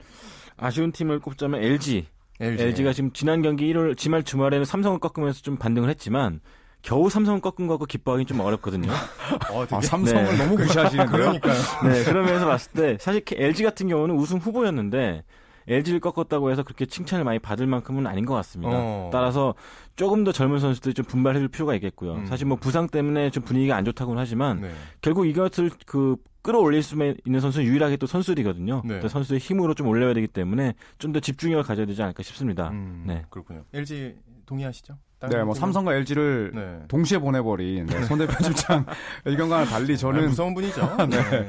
아쉬운 0.56 0.92
팀을 0.92 1.20
꼽자면 1.20 1.64
LG. 1.64 2.06
LG. 2.40 2.64
LG가 2.64 2.94
지금 2.94 3.12
지난 3.12 3.42
경기 3.42 3.74
1월 3.74 3.98
지말 3.98 4.22
주말에는 4.22 4.66
삼성을 4.66 5.00
꺾으면서 5.00 5.42
좀 5.42 5.58
반등을 5.58 5.90
했지만 5.90 6.42
겨우 6.86 7.10
삼성을 7.10 7.42
꺾은 7.42 7.66
거고 7.66 7.86
기뻐하기 7.86 8.26
좀 8.26 8.40
어렵거든요. 8.42 8.92
어, 9.52 9.66
아, 9.72 9.82
삼성을 9.82 10.24
네. 10.24 10.38
너무 10.38 10.56
무시하시는데요. 10.56 11.12
그러니까요. 11.12 11.54
네, 11.90 12.04
그런 12.04 12.26
면에서 12.26 12.46
봤을 12.46 12.72
때 12.74 12.98
사실 13.00 13.24
LG 13.28 13.64
같은 13.64 13.88
경우는 13.88 14.16
우승 14.16 14.38
후보였는데 14.38 15.24
LG를 15.68 16.00
꺾었다고 16.00 16.52
해서 16.52 16.62
그렇게 16.62 16.86
칭찬을 16.86 17.26
많이 17.26 17.40
받을 17.40 17.66
만큼은 17.66 18.06
아닌 18.06 18.24
것 18.28 18.36
같습니다. 18.36 18.72
어. 18.76 19.10
따라서 19.12 19.56
조금 19.96 20.24
더 20.24 20.32
젊은 20.32 20.60
선수들이 20.60 20.94
좀 20.94 21.06
분발해줄 21.06 21.48
필요가 21.48 21.74
있겠고요. 21.74 22.18
음. 22.18 22.26
사실 22.28 22.46
뭐 22.46 22.56
부상 22.58 22.88
때문에 22.88 23.32
좀 23.32 23.42
분위기가 23.42 23.76
안 23.76 23.84
좋다고는 23.84 24.22
하지만 24.22 24.62
네. 24.62 24.72
결국 25.02 25.26
이것을 25.26 25.72
그 25.88 26.18
끌어올릴 26.44 26.84
수 26.84 26.94
있는 27.26 27.40
선수는 27.40 27.66
유일하게 27.66 27.98
또 27.98 28.06
선수들이거든요. 28.06 28.84
네. 28.86 29.08
선수의 29.08 29.40
힘으로 29.40 29.74
좀 29.74 29.88
올려야 29.88 30.14
되기 30.14 30.28
때문에 30.28 30.76
좀 31.00 31.14
더 31.14 31.20
집중력을 31.20 31.64
가져야 31.64 31.88
되지 31.88 32.04
않을까 32.04 32.22
싶습니다. 32.22 32.70
음, 32.70 33.06
네. 33.08 33.26
그렇군요. 33.32 33.64
LG 33.74 34.14
동의하시죠? 34.46 34.96
네, 35.30 35.44
뭐 35.44 35.54
삼성과 35.54 35.94
LG를 35.94 36.52
네. 36.54 36.80
동시에 36.88 37.18
보내버린 37.18 37.86
네, 37.86 38.04
손대 38.04 38.28
편집장 38.28 38.86
의견과는 39.26 39.66
달리 39.68 39.98
저는 39.98 40.24
아, 40.24 40.28
무서운 40.28 40.54
분이죠. 40.54 40.96
네. 41.10 41.30
네. 41.30 41.48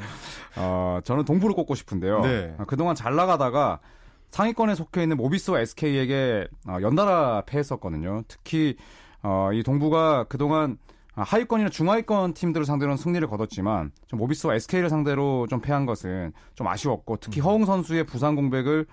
어, 0.57 1.01
저는 1.05 1.25
동부를 1.25 1.55
꼽고 1.55 1.75
싶은데요. 1.75 2.21
네. 2.21 2.55
어, 2.59 2.65
그동안 2.67 2.95
잘 2.95 3.15
나가다가 3.15 3.81
상위권에 4.31 4.75
속해 4.75 5.03
있는 5.03 5.17
모비스와 5.17 5.61
SK에게 5.61 6.49
어, 6.69 6.79
연달아 6.81 7.45
패했었거든요. 7.47 8.23
특히 8.29 8.77
어, 9.23 9.51
이 9.53 9.63
동부가 9.63 10.25
그동안 10.25 10.79
하위권이나 11.15 11.71
중하위권 11.71 12.35
팀들을 12.35 12.67
상대로는 12.67 12.99
승리를 12.99 13.27
거뒀지만 13.27 13.91
좀 14.07 14.19
모비스와 14.19 14.55
SK를 14.57 14.91
상대로 14.91 15.47
좀 15.49 15.61
패한 15.61 15.87
것은 15.87 16.33
좀 16.55 16.69
아쉬웠고 16.69 17.17
특히 17.17 17.41
음. 17.41 17.47
허웅 17.47 17.65
선수의 17.65 18.05
부상 18.05 18.37
공백을 18.37 18.87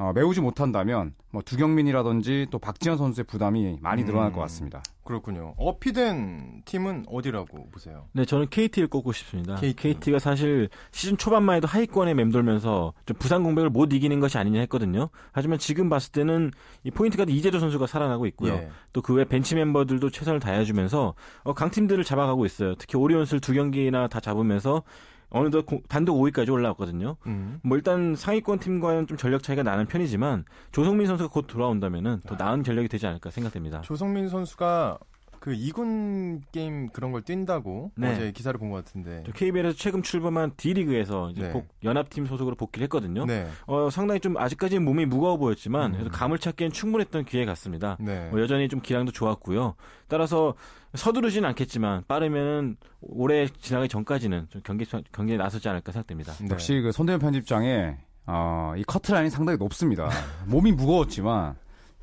어, 0.00 0.14
메우지 0.14 0.40
못한다면 0.40 1.12
뭐 1.30 1.42
두경민이라든지 1.42 2.46
또 2.50 2.58
박지현 2.58 2.96
선수의 2.96 3.24
부담이 3.24 3.76
많이 3.82 4.02
늘어날 4.02 4.30
음, 4.30 4.32
것 4.32 4.40
같습니다. 4.40 4.82
그렇군요. 5.04 5.52
어피된 5.58 6.62
팀은 6.64 7.04
어디라고 7.06 7.68
보세요? 7.70 8.06
네, 8.12 8.24
저는 8.24 8.48
KT를 8.48 8.88
꼽고 8.88 9.12
싶습니다. 9.12 9.56
KT. 9.56 10.10
가 10.10 10.18
사실 10.18 10.70
시즌 10.90 11.18
초반만 11.18 11.56
해도 11.56 11.68
하위권에 11.68 12.14
맴돌면서 12.14 12.94
좀 13.04 13.16
부상 13.18 13.42
공백을 13.42 13.68
못 13.68 13.92
이기는 13.92 14.18
것이 14.20 14.38
아니냐 14.38 14.60
했거든요. 14.60 15.10
하지만 15.32 15.58
지금 15.58 15.90
봤을 15.90 16.12
때는 16.12 16.50
이 16.82 16.90
포인트가 16.90 17.26
이재도 17.28 17.58
선수가 17.58 17.86
살아나고 17.86 18.24
있고요. 18.28 18.54
예. 18.54 18.70
또그 18.94 19.12
외 19.12 19.26
벤치 19.26 19.54
멤버들도 19.54 20.08
최선을 20.08 20.40
다해주면서 20.40 21.14
어, 21.42 21.52
강팀들을 21.52 22.04
잡아가고 22.04 22.46
있어요. 22.46 22.74
특히 22.76 22.96
오리온스를 22.96 23.40
두 23.40 23.52
경기나 23.52 24.08
다 24.08 24.18
잡으면서 24.18 24.82
어느덧 25.30 25.64
단독 25.88 26.20
5위까지 26.20 26.52
올라왔거든요. 26.52 27.16
음. 27.26 27.60
뭐 27.62 27.76
일단 27.76 28.14
상위권 28.16 28.58
팀과는 28.58 29.06
좀 29.06 29.16
전력 29.16 29.42
차이가 29.42 29.62
나는 29.62 29.86
편이지만 29.86 30.44
조성민 30.72 31.06
선수가 31.06 31.30
곧 31.30 31.46
돌아온다면은 31.46 32.20
더 32.26 32.36
나은 32.36 32.64
전력이 32.64 32.88
되지 32.88 33.06
않을까 33.06 33.30
생각됩니다. 33.30 33.80
조성민 33.82 34.28
선수가 34.28 34.98
그 35.40 35.52
2군 35.52 36.42
게임 36.52 36.90
그런 36.90 37.12
걸 37.12 37.22
뛴다고 37.22 37.90
네. 37.96 38.12
어제 38.12 38.30
기사를 38.30 38.56
본 38.58 38.70
것 38.70 38.84
같은데. 38.84 39.24
KBL에서 39.34 39.76
최근 39.76 40.02
출범한 40.02 40.52
D리그에서 40.56 41.30
이제 41.30 41.42
네. 41.42 41.52
복, 41.52 41.66
연합팀 41.82 42.26
소속으로 42.26 42.54
복귀를 42.56 42.84
했거든요. 42.84 43.24
네. 43.24 43.48
어, 43.66 43.88
상당히 43.90 44.20
좀 44.20 44.36
아직까지는 44.36 44.84
몸이 44.84 45.06
무거워 45.06 45.38
보였지만 45.38 45.92
음. 45.92 45.92
그래도 45.92 46.10
감을 46.10 46.38
찾기엔 46.38 46.72
충분했던 46.72 47.24
기회 47.24 47.44
같습니다. 47.46 47.96
네. 47.98 48.28
뭐 48.30 48.40
여전히 48.40 48.68
좀 48.68 48.80
기량도 48.80 49.12
좋았고요. 49.12 49.74
따라서 50.08 50.54
서두르지는 50.94 51.48
않겠지만 51.48 52.04
빠르면은 52.06 52.76
올해 53.00 53.48
지나기 53.48 53.88
전까지는 53.88 54.48
좀 54.50 54.60
경기 54.62 54.84
경기에 55.12 55.38
나서지 55.38 55.68
않을까 55.70 55.90
생각됩니다. 55.92 56.32
네. 56.34 56.48
역시 56.50 56.80
그 56.82 56.92
손대현 56.92 57.18
편집장의 57.18 57.96
어, 58.26 58.74
이 58.76 58.84
커트라인이 58.84 59.30
상당히 59.30 59.56
높습니다. 59.58 60.10
몸이 60.46 60.72
무거웠지만 60.72 61.56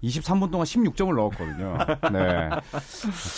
23분 0.03 0.51
동안 0.51 0.65
16점을 0.65 1.15
넣었거든요. 1.15 1.77
네. 2.11 2.49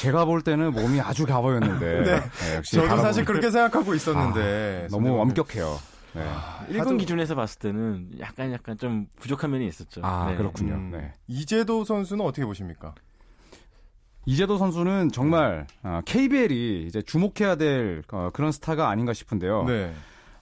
제가 0.02 0.26
볼 0.26 0.42
때는 0.42 0.72
몸이 0.72 1.00
아주 1.00 1.26
가보였는데. 1.26 2.04
네. 2.04 2.20
네, 2.20 2.56
역시 2.56 2.76
저도 2.76 2.98
사실 2.98 3.24
그렇게 3.26 3.50
생각하고 3.50 3.94
있었는데. 3.96 4.86
아, 4.86 4.88
너무 4.92 5.20
엄격해요. 5.22 5.80
네. 6.14 6.24
아, 6.26 6.66
1군 6.70 7.00
기준에서 7.00 7.36
봤을 7.36 7.60
때는 7.60 8.10
약간 8.20 8.52
약간 8.52 8.78
좀 8.78 9.08
부족한 9.20 9.52
면이 9.52 9.68
있었죠. 9.68 10.02
아, 10.04 10.30
네. 10.32 10.38
그렇군요. 10.38 10.74
음, 10.74 10.92
네. 10.92 11.14
이재도 11.28 11.86
선수는 11.86 12.26
어떻게 12.26 12.46
보십니까? 12.46 12.94
이재도 14.26 14.58
선수는 14.58 15.12
정말 15.12 15.66
어, 15.82 16.02
KBL이 16.06 16.86
이제 16.88 17.02
주목해야 17.02 17.56
될 17.56 18.04
어, 18.12 18.30
그런 18.34 18.52
스타가 18.52 18.90
아닌가 18.90 19.14
싶은데요. 19.14 19.64
네. 19.64 19.94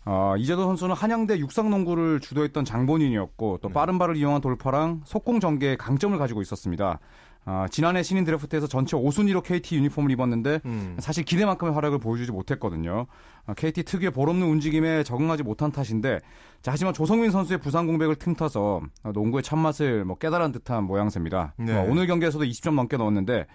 어, 0.10 0.36
이재도 0.38 0.64
선수는 0.64 0.96
한양대 0.96 1.38
육상농구를 1.38 2.22
주도했던 2.22 2.64
장본인이었고 2.64 3.60
또 3.62 3.68
네. 3.68 3.74
빠른 3.74 4.00
발을 4.00 4.16
이용한 4.16 4.40
돌파랑 4.40 5.02
속공 5.04 5.42
전개에 5.42 5.76
강점을 5.76 6.18
가지고 6.18 6.42
있었습니다. 6.42 7.00
어, 7.46 7.66
지난해 7.70 8.04
신인 8.04 8.24
드래프트에서 8.24 8.68
전체 8.68 8.96
5순위로 8.96 9.44
KT 9.44 9.76
유니폼을 9.76 10.12
입었는데 10.12 10.62
음. 10.66 10.96
사실 11.00 11.26
기대만큼의 11.26 11.74
활약을 11.74 12.00
보여주지 12.00 12.32
못했거든요. 12.32 13.06
어, 13.48 13.54
KT 13.54 13.84
특유의 13.84 14.12
볼없는 14.12 14.48
움직임에 14.48 15.04
적응하지 15.04 15.44
못한 15.44 15.74
탓인데 15.74 16.22
자, 16.62 16.72
하지만 16.72 16.94
조성민 16.94 17.32
선수의 17.32 17.60
부상 17.60 17.86
공백을 17.86 18.16
틈타서 18.16 18.82
농구의 19.14 19.44
참맛을 19.44 20.06
뭐 20.06 20.18
깨달은 20.18 20.54
듯한 20.54 20.86
모양새입니다. 20.86 21.54
네. 21.58 21.76
어, 21.76 21.86
오늘 21.90 22.08
경기에서도 22.08 22.46
20점 22.46 22.76
넘게 22.76 22.96
넣었는데 22.96 23.46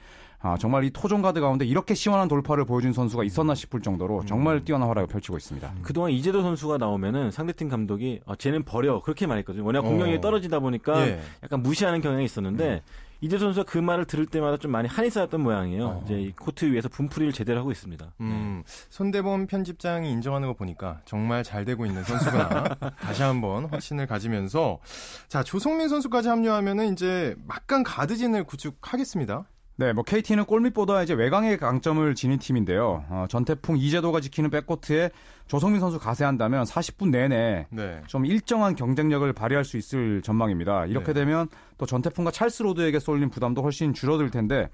아, 0.43 0.57
정말 0.59 0.85
이 0.85 0.91
토종 0.91 1.23
가드 1.23 1.41
가운데 1.41 1.65
이렇게 1.65 1.95
시원한 1.95 2.29
돌파를 2.29 2.65
보여준 2.65 2.93
선수가 2.93 3.25
있었나 3.25 3.55
싶을 3.55 3.81
정도로 3.81 4.25
정말 4.27 4.57
음. 4.57 4.65
뛰어난 4.65 4.89
활약을 4.89 5.07
펼치고 5.07 5.37
있습니다. 5.37 5.73
음. 5.77 5.83
그동안 5.83 6.11
이재도 6.11 6.43
선수가 6.43 6.79
나오면은 6.79 7.31
상대팀 7.31 7.69
감독이 7.69 8.21
아, 8.27 8.35
쟤는 8.35 8.65
버려 8.65 9.01
그렇게 9.03 9.27
말했거든요. 9.27 9.65
워낙 9.65 9.83
공격력이 9.83 10.19
어. 10.19 10.21
떨어지다 10.21 10.59
보니까 10.59 11.07
예. 11.07 11.21
약간 11.45 11.63
무시하는 11.63 12.01
경향이 12.01 12.25
있었는데 12.25 12.75
음. 12.75 12.81
이재 13.23 13.39
선수가 13.39 13.67
그 13.71 13.79
말을 13.79 14.05
들을 14.05 14.27
때마다 14.27 14.57
좀 14.57 14.73
많이 14.73 14.89
한이 14.89 15.09
쌓였던 15.09 15.41
모양이에요. 15.41 15.87
어. 15.87 16.03
이제 16.05 16.21
이 16.21 16.33
코트 16.33 16.65
위에서 16.65 16.89
분풀이를 16.89 17.33
제대로 17.33 17.61
하고 17.61 17.71
있습니다. 17.71 18.13
음, 18.21 18.63
네. 18.67 18.73
손대범 18.91 19.47
편집장이 19.47 20.11
인정하는 20.11 20.49
거 20.49 20.55
보니까 20.55 21.01
정말 21.05 21.45
잘 21.45 21.65
되고 21.65 21.87
있는 21.87 22.03
선수구나. 22.03 22.65
다시 23.01 23.23
한번 23.23 23.67
확신을 23.67 24.09
가지면서 24.09 24.81
자 25.29 25.45
조성민 25.45 25.89
선수까지 25.89 26.29
합류하면은 26.31 26.93
이제 26.93 27.37
막강 27.47 27.85
가드진을 27.85 28.43
구축하겠습니다. 28.43 29.45
네, 29.83 29.93
뭐 29.93 30.05
KT는 30.05 30.45
골밑보다 30.45 31.03
이제 31.03 31.13
외곽의 31.13 31.57
강점을 31.59 32.15
지닌 32.15 32.39
팀인데요. 32.39 33.05
어, 33.09 33.27
전태풍 33.29 33.79
이재도가 33.79 34.21
지키는 34.21 34.49
백코트에 34.51 35.11
조성민 35.49 35.81
선수 35.81 35.99
가세한다면 35.99 36.63
40분 36.63 37.11
내내 37.11 37.67
네. 37.69 38.01
좀 38.07 38.25
일정한 38.25 38.77
경쟁력을 38.77 39.33
발휘할 39.33 39.65
수 39.65 39.77
있을 39.77 40.23
전망입니다. 40.23 40.87
이렇게 40.87 41.07
네. 41.07 41.15
되면 41.15 41.49
또 41.79 41.87
전태풍과 41.87 42.31
찰스 42.31 42.63
로드에게 42.63 43.01
쏠린 43.01 43.29
부담도 43.31 43.61
훨씬 43.61 43.93
줄어들 43.93 44.31
텐데 44.31 44.71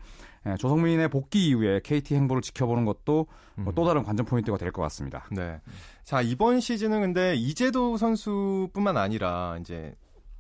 예, 0.47 0.57
조성민의 0.57 1.09
복귀 1.09 1.49
이후에 1.49 1.81
KT 1.83 2.15
행보를 2.15 2.43
지켜보는 2.43 2.85
것도 2.85 3.29
음. 3.57 3.67
또 3.75 3.87
다른 3.87 4.03
관전 4.03 4.27
포인트가 4.27 4.59
될 4.59 4.73
것 4.73 4.83
같습니다. 4.83 5.25
네. 5.33 5.59
자 6.05 6.21
이번 6.21 6.61
시즌은 6.61 7.01
근데 7.01 7.35
이재도 7.35 7.97
선수뿐만 7.97 8.99
아니라 8.99 9.57
이제 9.59 9.95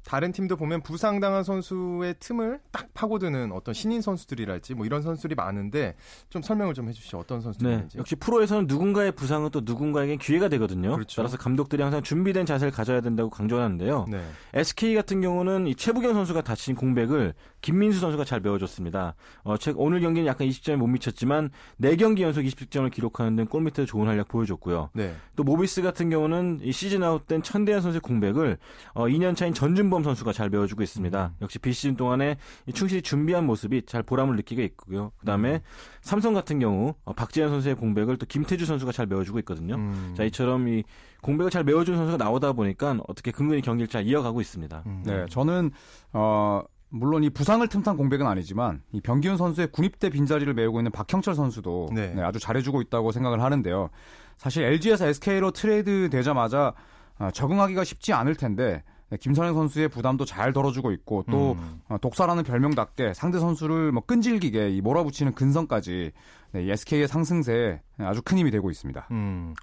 다른 0.08 0.32
팀도 0.32 0.56
보면 0.56 0.80
부상당한 0.80 1.44
선수의 1.44 2.14
틈을 2.18 2.60
딱 2.72 2.88
파고드는 2.94 3.52
어떤 3.52 3.74
신인 3.74 4.00
선수들이랄지 4.00 4.74
뭐 4.74 4.86
이런 4.86 5.02
선수들이 5.02 5.34
많은데 5.34 5.96
좀 6.30 6.40
설명을 6.40 6.72
좀 6.72 6.88
해주시죠. 6.88 7.18
어떤 7.18 7.42
선수들인지. 7.42 7.88
네, 7.96 7.98
역시 7.98 8.16
프로에서는 8.16 8.66
누군가의 8.66 9.12
부상은 9.12 9.50
또 9.50 9.60
누군가에게 9.62 10.16
기회가 10.16 10.48
되거든요. 10.48 10.94
그렇죠. 10.94 11.16
따라서 11.16 11.36
감독들이 11.36 11.82
항상 11.82 12.02
준비된 12.02 12.46
자세를 12.46 12.72
가져야 12.72 13.02
된다고 13.02 13.28
강조하는데요. 13.28 14.06
네. 14.08 14.22
SK 14.54 14.94
같은 14.94 15.20
경우는 15.20 15.66
이 15.66 15.74
최부경 15.74 16.14
선수가 16.14 16.40
다친 16.40 16.74
공백을 16.74 17.34
김민수 17.60 18.00
선수가 18.00 18.24
잘 18.24 18.40
메워줬습니다. 18.40 19.14
어, 19.44 19.56
오늘 19.76 20.00
경기는 20.00 20.26
약간 20.26 20.48
20점에 20.48 20.76
못 20.76 20.86
미쳤지만 20.86 21.50
4경기 21.82 22.20
연속 22.20 22.42
20득점을 22.42 22.90
기록하는 22.90 23.36
등 23.36 23.44
골밑에서 23.44 23.84
좋은 23.84 24.06
활약 24.06 24.28
보여줬고요. 24.28 24.88
네. 24.94 25.14
또 25.36 25.44
모비스 25.44 25.82
같은 25.82 26.08
경우는 26.08 26.60
이 26.62 26.72
시즌 26.72 27.02
아웃된 27.02 27.42
천대현 27.42 27.82
선수의 27.82 28.00
공백을 28.00 28.56
어, 28.94 29.04
2년 29.04 29.36
차인 29.36 29.52
전준범 29.52 29.97
선수가 30.02 30.32
잘 30.32 30.50
메워주고 30.50 30.82
있습니다. 30.82 31.26
음. 31.26 31.37
역시 31.42 31.58
비시즌 31.58 31.96
동안에 31.96 32.37
충실히 32.74 33.02
준비한 33.02 33.46
모습이 33.46 33.82
잘 33.87 34.02
보람을 34.02 34.37
느끼게 34.37 34.64
있고요. 34.64 35.12
그다음에 35.18 35.54
음. 35.54 35.61
삼성 36.00 36.34
같은 36.34 36.58
경우 36.58 36.94
어, 37.04 37.12
박재현 37.12 37.50
선수의 37.50 37.74
공백을 37.76 38.16
또 38.16 38.26
김태주 38.26 38.66
선수가 38.66 38.92
잘 38.92 39.06
메워주고 39.06 39.38
있거든요. 39.40 39.76
음. 39.76 40.14
자 40.16 40.24
이처럼 40.24 40.68
이 40.68 40.84
공백을 41.22 41.50
잘 41.50 41.64
메워준 41.64 41.96
선수가 41.96 42.22
나오다 42.22 42.52
보니까 42.52 42.98
어떻게 43.08 43.30
근근히 43.30 43.61
경기를 43.62 43.88
잘 43.88 44.06
이어가고 44.06 44.40
있습니다. 44.40 44.82
음. 44.87 45.02
네, 45.04 45.26
저는 45.28 45.70
어. 46.12 46.62
물론 46.90 47.22
이 47.22 47.28
부상을 47.28 47.66
틈탄 47.68 47.98
공백은 47.98 48.26
아니지만 48.26 48.80
이 48.92 49.02
변기훈 49.02 49.37
선수의 49.37 49.68
군입대 49.72 50.08
빈자리를 50.08 50.52
메우고 50.54 50.80
있는 50.80 50.90
박형철 50.90 51.34
선수도 51.34 51.90
네. 51.92 52.14
네, 52.14 52.22
아주 52.22 52.38
잘해주고 52.38 52.80
있다고 52.80 53.12
생각을 53.12 53.42
하는데요. 53.42 53.90
사실 54.38 54.64
LG에서 54.64 55.06
SK로 55.06 55.50
트레이드 55.50 56.08
되자마자 56.11 56.72
어, 57.18 57.30
적응하기가 57.32 57.84
쉽지 57.84 58.12
않을 58.12 58.37
텐데 58.37 58.64
네, 58.64 58.82
김선영 59.16 59.54
선수의 59.54 59.88
부담도 59.88 60.24
잘 60.24 60.52
덜어주고 60.52 60.92
있고 60.92 61.24
또 61.30 61.52
음. 61.52 61.80
어, 61.88 61.96
독사라는 61.98 62.42
별명답게 62.42 63.14
상대 63.14 63.38
선수를 63.38 63.92
뭐 63.92 64.02
끈질기게 64.04 64.70
이 64.70 64.80
몰아붙이는 64.80 65.34
근성까지 65.34 66.12
네, 66.52 66.72
SK의 66.72 67.08
상승세에 67.08 67.80
아주 67.98 68.20
큰 68.22 68.38
힘이 68.38 68.50
되고 68.50 68.70
있습니다. 68.70 69.08
음. 69.10 69.54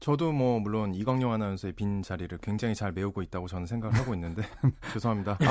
저도 0.00 0.32
뭐 0.32 0.60
물론 0.60 0.94
이광용 0.94 1.32
아나운서의 1.32 1.72
빈 1.74 2.02
자리를 2.02 2.38
굉장히 2.42 2.74
잘 2.74 2.92
메우고 2.92 3.20
있다고 3.22 3.48
저는 3.48 3.66
생각을 3.66 3.96
하고 3.98 4.14
있는데 4.14 4.42
죄송합니다. 4.92 5.36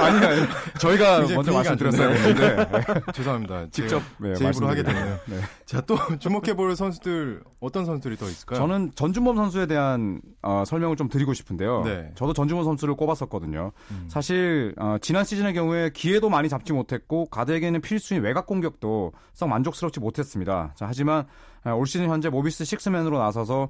아니, 0.00 0.26
아니 0.26 0.42
저희가 0.78 1.20
먼저 1.34 1.52
말씀드렸어야 1.52 2.08
했는데 2.10 2.66
죄송합니다. 3.12 3.66
직접 3.70 4.02
네, 4.18 4.34
제 4.34 4.48
입으로 4.48 4.68
하게 4.68 4.82
되네요. 4.82 5.18
네. 5.26 5.40
자 5.64 5.80
또 5.88 5.96
주목해 6.18 6.54
볼 6.54 6.76
선수들 6.76 7.42
어떤 7.60 7.86
선수들이 7.86 8.16
더 8.18 8.26
있을까요? 8.26 8.58
저는 8.58 8.92
전준범 8.94 9.36
선수에 9.36 9.66
대한 9.66 10.20
어, 10.42 10.64
설명을 10.66 10.96
좀 10.96 11.08
드리고 11.08 11.32
싶은데요. 11.32 11.82
네. 11.84 12.12
저도 12.14 12.34
전준범 12.34 12.64
선수를 12.64 12.94
꼽았었거든요. 12.94 13.72
음. 13.90 14.06
사실 14.08 14.74
어, 14.78 14.96
지난 15.00 15.24
시즌의 15.24 15.54
경우에 15.54 15.90
기회도 15.94 16.28
많이 16.28 16.50
잡지 16.50 16.74
못했고 16.74 17.24
가드에게는 17.26 17.80
필수인 17.80 18.20
외곽 18.22 18.46
공격도 18.46 19.12
썩 19.32 19.48
만족스럽지 19.48 19.98
못했습니다. 19.98 20.74
자, 20.76 20.84
하지만 20.86 21.20
어, 21.20 21.26
올 21.64 21.86
시즌 21.86 22.08
현재 22.08 22.28
모비스 22.28 22.64
식스맨으로 22.64 23.18
나서서 23.18 23.68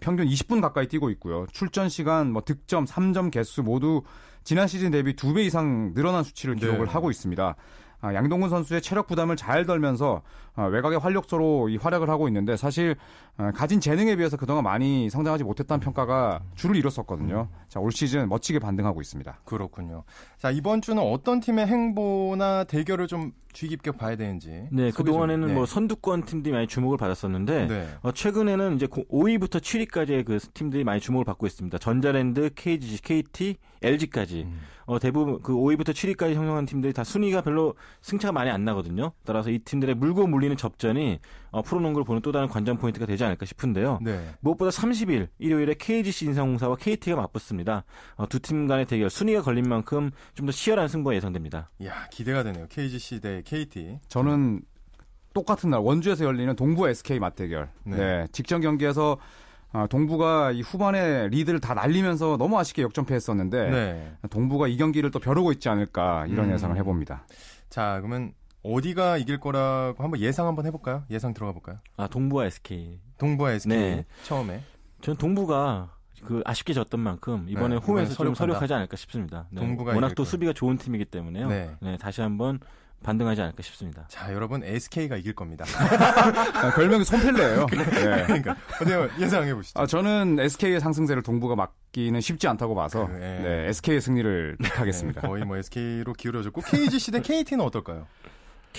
평균 0.00 0.26
20분 0.26 0.60
가까이 0.60 0.86
뛰고 0.86 1.10
있고요. 1.10 1.46
출전 1.52 1.88
시간, 1.88 2.32
뭐 2.32 2.42
득점, 2.42 2.84
3점 2.84 3.30
개수 3.30 3.62
모두 3.62 4.02
지난 4.44 4.68
시즌 4.68 4.90
대비 4.90 5.14
2배 5.14 5.44
이상 5.46 5.92
늘어난 5.94 6.22
수치를 6.22 6.54
기록을 6.56 6.86
네. 6.86 6.92
하고 6.92 7.10
있습니다. 7.10 7.56
아, 8.02 8.14
양동근 8.14 8.48
선수의 8.48 8.80
체력 8.80 9.06
부담을 9.06 9.36
잘 9.36 9.66
덜면서 9.66 10.22
아, 10.49 10.49
외곽의 10.66 10.98
활력소로 10.98 11.68
이 11.68 11.76
활약을 11.76 12.08
하고 12.08 12.28
있는데 12.28 12.56
사실 12.56 12.96
아, 13.36 13.52
가진 13.52 13.80
재능에 13.80 14.16
비해서 14.16 14.36
그동안 14.36 14.64
많이 14.64 15.08
성장하지 15.08 15.44
못했다는 15.44 15.80
평가가 15.80 16.40
줄을 16.56 16.76
이뤘었거든요. 16.76 17.48
자, 17.68 17.80
올 17.80 17.92
시즌 17.92 18.28
멋지게 18.28 18.58
반등하고 18.58 19.00
있습니다. 19.00 19.40
그렇군요. 19.44 20.04
자, 20.38 20.50
이번 20.50 20.82
주는 20.82 21.02
어떤 21.02 21.40
팀의 21.40 21.66
행보나 21.66 22.64
대결을 22.64 23.06
좀 23.06 23.32
주의 23.52 23.70
깊게 23.70 23.92
봐야 23.92 24.16
되는지. 24.16 24.68
네, 24.70 24.90
그동안에는 24.90 25.48
네. 25.48 25.54
뭐 25.54 25.66
선두권 25.66 26.24
팀들이 26.24 26.52
많이 26.52 26.66
주목을 26.66 26.96
받았었는데 26.98 27.66
네. 27.66 27.88
어, 28.02 28.12
최근에는 28.12 28.76
이제 28.76 28.86
5위부터 28.86 29.60
7위까지의 29.60 30.24
그 30.24 30.38
팀들이 30.54 30.84
많이 30.84 31.00
주목을 31.00 31.24
받고 31.24 31.46
있습니다. 31.46 31.78
전자랜드, 31.78 32.50
KGC, 32.54 33.02
KT, 33.02 33.56
LG까지. 33.82 34.42
음. 34.42 34.60
어, 34.86 34.98
대부분 34.98 35.40
그 35.40 35.52
5위부터 35.52 35.90
7위까지 35.90 36.34
형성한 36.34 36.66
팀들이 36.66 36.92
다 36.92 37.04
순위가 37.04 37.42
별로 37.42 37.74
승차가 38.02 38.32
많이 38.32 38.50
안 38.50 38.64
나거든요. 38.64 39.12
따라서 39.24 39.50
이 39.50 39.60
팀들의 39.60 39.94
물고 39.94 40.26
물리는 40.26 40.49
접전이 40.56 41.20
어, 41.50 41.62
프로농구를 41.62 42.04
보는 42.04 42.22
또 42.22 42.32
다른 42.32 42.48
관전 42.48 42.78
포인트가 42.78 43.06
되지 43.06 43.24
않을까 43.24 43.46
싶은데요. 43.46 43.98
네. 44.02 44.28
무엇보다 44.40 44.70
30일 44.70 45.28
일요일에 45.38 45.74
KGC 45.78 46.26
인상공사와 46.26 46.76
KT가 46.76 47.16
맞붙습니다. 47.16 47.84
어, 48.16 48.26
두팀 48.28 48.66
간의 48.66 48.86
대결 48.86 49.10
순위가 49.10 49.42
걸린 49.42 49.68
만큼 49.68 50.10
좀 50.34 50.46
더 50.46 50.52
치열한 50.52 50.88
승부가 50.88 51.14
예상됩니다. 51.14 51.70
야 51.84 52.06
기대가 52.10 52.42
되네요. 52.42 52.66
KGC 52.68 53.20
대 53.20 53.42
KT. 53.44 53.98
저는 54.08 54.62
똑같은 55.32 55.70
날 55.70 55.80
원주에서 55.80 56.24
열리는 56.24 56.54
동부 56.56 56.88
SK 56.88 57.18
맞대결. 57.20 57.68
네. 57.84 57.96
네. 57.96 58.26
직전 58.32 58.60
경기에서 58.60 59.16
아, 59.72 59.86
동부가 59.86 60.50
이 60.50 60.62
후반에 60.62 61.28
리드를 61.28 61.60
다 61.60 61.74
날리면서 61.74 62.36
너무 62.36 62.58
아쉽게 62.58 62.82
역전패했었는데 62.82 63.70
네. 63.70 64.12
동부가 64.30 64.66
이 64.66 64.76
경기를 64.76 65.12
또 65.12 65.20
벼르고 65.20 65.52
있지 65.52 65.68
않을까 65.68 66.26
이런 66.26 66.48
음. 66.48 66.54
예상을 66.54 66.76
해봅니다. 66.76 67.24
자 67.68 67.98
그러면 68.00 68.32
어디가 68.62 69.16
이길 69.18 69.40
거라고 69.40 70.02
한번 70.02 70.20
예상 70.20 70.46
한번 70.46 70.66
해볼까요? 70.66 71.04
예상 71.10 71.32
들어가 71.34 71.52
볼까요? 71.52 71.78
아 71.96 72.06
동부와 72.06 72.46
SK. 72.46 73.00
동부와 73.18 73.52
SK 73.52 73.78
네. 73.78 74.04
처음에. 74.24 74.62
전 75.00 75.16
동부가 75.16 75.96
그 76.24 76.42
아쉽게 76.44 76.74
졌던 76.74 77.00
만큼 77.00 77.46
이번에 77.48 77.76
네, 77.76 77.80
홈에서 77.80 78.14
좀 78.14 78.34
서력하지 78.34 78.74
않을까 78.74 78.96
싶습니다. 78.96 79.46
네. 79.50 79.60
동부가 79.60 79.94
워낙 79.94 80.14
또 80.14 80.24
수비가 80.24 80.52
좋은 80.52 80.76
팀이기 80.76 81.06
때문에요. 81.06 81.48
네. 81.48 81.70
네 81.80 81.96
다시 81.96 82.20
한번 82.20 82.60
반등하지 83.02 83.40
않을까 83.40 83.62
싶습니다. 83.62 84.04
자, 84.08 84.32
여러분 84.34 84.62
SK가 84.62 85.16
이길 85.16 85.32
겁니다. 85.32 85.64
아, 86.54 86.74
별명이 86.74 87.04
손펠레예요. 87.04 87.66
네. 87.72 88.24
그러니까 88.26 88.56
어디 88.80 89.22
예상해 89.22 89.54
보시죠. 89.54 89.80
아, 89.80 89.86
저는 89.86 90.38
SK의 90.38 90.80
상승세를 90.80 91.22
동부가 91.22 91.56
막기는 91.56 92.20
쉽지 92.20 92.46
않다고 92.46 92.74
봐서 92.74 93.06
그, 93.06 93.12
네. 93.12 93.40
네, 93.42 93.68
SK의 93.68 94.02
승리를 94.02 94.58
택하겠습니다. 94.62 95.22
네, 95.22 95.26
거의 95.26 95.44
뭐 95.44 95.56
SK로 95.56 96.12
기울어졌고 96.12 96.60
KGC 96.60 97.12
대 97.12 97.20
KT는 97.22 97.64
어떨까요? 97.64 98.06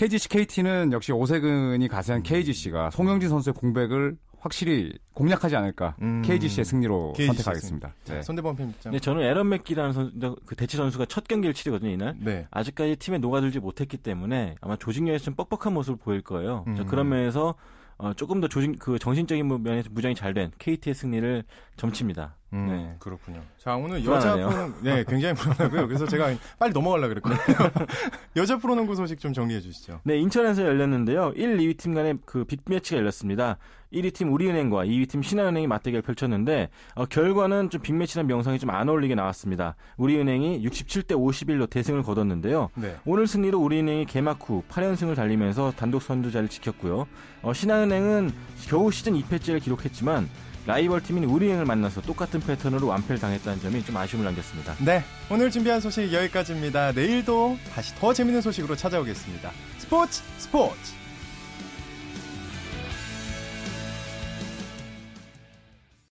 KGC 0.02 0.30
KT는 0.30 0.94
역시 0.94 1.12
오세근이 1.12 1.88
가세한 1.88 2.24
KGC가 2.24 2.90
송영진 2.90 3.30
선수의 3.30 3.54
공백을 3.54 4.18
확실히 4.40 4.92
공략하지 5.14 5.56
않을까. 5.56 5.96
음. 6.02 6.24
KGC의 6.24 6.66
승리로 6.66 7.14
KGC 7.16 7.28
선택하겠습니다. 7.28 7.94
네. 8.06 8.22
손대범 8.24 8.56
편집장. 8.56 8.94
네, 8.94 9.00
저는 9.00 9.22
에런 9.22 9.48
맥기라는 9.50 9.94
선, 9.94 10.36
그 10.48 10.56
대치 10.56 10.76
선수가 10.76 11.06
첫 11.06 11.28
경기를 11.28 11.54
치르거든요, 11.54 11.92
이날. 11.92 12.16
네. 12.20 12.48
아직까지 12.50 12.96
팀에 12.96 13.20
녹아들지 13.20 13.60
못했기 13.60 13.98
때문에 13.98 14.56
아마 14.60 14.76
조직력에서 14.76 15.24
좀 15.26 15.36
뻑뻑한 15.36 15.72
모습을 15.72 16.00
보일 16.00 16.22
거예요. 16.22 16.64
음. 16.66 16.84
그런 16.88 17.08
면에서 17.08 17.54
어, 18.00 18.16
조금 18.16 18.42
더 18.42 18.48
조직, 18.48 18.80
그 18.80 18.98
정신적인 18.98 19.48
면에서 19.62 19.90
무장이 19.92 20.16
잘 20.16 20.34
된 20.34 20.50
KT의 20.58 20.96
승리를 20.96 21.44
점칩니다. 21.78 22.38
음, 22.54 22.68
네. 22.68 22.96
그렇군요. 23.00 23.42
자, 23.58 23.76
오늘 23.76 24.04
여자 24.06 24.36
프로는, 24.36 24.74
네, 24.82 25.04
굉장히 25.08 25.34
불안하고요. 25.36 25.88
그래서 25.88 26.06
제가 26.06 26.34
빨리 26.60 26.74
넘어가려고 26.74 27.14
그랬거든요. 27.14 27.70
여자 28.36 28.58
프로농구 28.58 28.96
소식 28.96 29.20
좀 29.20 29.32
정리해 29.32 29.62
주시죠. 29.62 30.02
네, 30.04 30.18
인천에서 30.18 30.64
열렸는데요. 30.64 31.32
1, 31.36 31.58
2위 31.58 31.78
팀 31.78 31.94
간의 31.94 32.18
그 32.26 32.44
빅매치가 32.44 33.00
열렸습니다. 33.00 33.58
1위 33.94 34.14
팀 34.14 34.32
우리은행과 34.34 34.86
2위 34.86 35.08
팀 35.10 35.22
신한은행이 35.22 35.68
맞대결 35.68 36.02
펼쳤는데, 36.02 36.70
어, 36.96 37.06
결과는 37.06 37.70
좀 37.70 37.82
빅매치란 37.82 38.28
명성이 38.28 38.58
좀 38.60 38.70
안 38.72 38.88
어울리게 38.88 39.16
나왔습니다. 39.16 39.76
우리은행이 39.98 40.62
67대 40.66 41.12
51로 41.12 41.70
대승을 41.70 42.04
거뒀는데요. 42.04 42.70
네. 42.76 42.96
오늘 43.06 43.28
승리로 43.28 43.60
우리은행이 43.60 44.06
개막 44.06 44.40
후 44.42 44.64
8연승을 44.70 45.16
달리면서 45.16 45.74
단독 45.78 46.02
선두자를 46.02 46.48
지켰고요. 46.50 47.06
어, 47.42 47.54
신한은행은 47.54 48.32
겨우 48.68 48.92
시즌 48.92 49.14
2패째를 49.14 49.62
기록했지만, 49.62 50.30
라이벌 50.65 51.02
팀인 51.02 51.24
우리행을 51.26 51.65
만나서 51.65 52.02
똑같은 52.02 52.39
패턴으로 52.39 52.88
완패를 52.88 53.19
당했다는 53.19 53.62
점이 53.62 53.84
좀 53.84 53.97
아쉬움을 53.97 54.26
남겼습니다. 54.26 54.76
네, 54.80 55.04
오늘 55.30 55.50
준비한 55.50 55.80
소식 55.80 56.12
여기까지입니다. 56.13 56.91
내일도 56.91 57.58
다시 57.74 57.95
더 57.95 58.13
재밌는 58.13 58.41
소식으로 58.41 58.76
찾아오겠습니다. 58.76 59.52
스포츠 59.80 60.21
스포츠! 60.38 61.01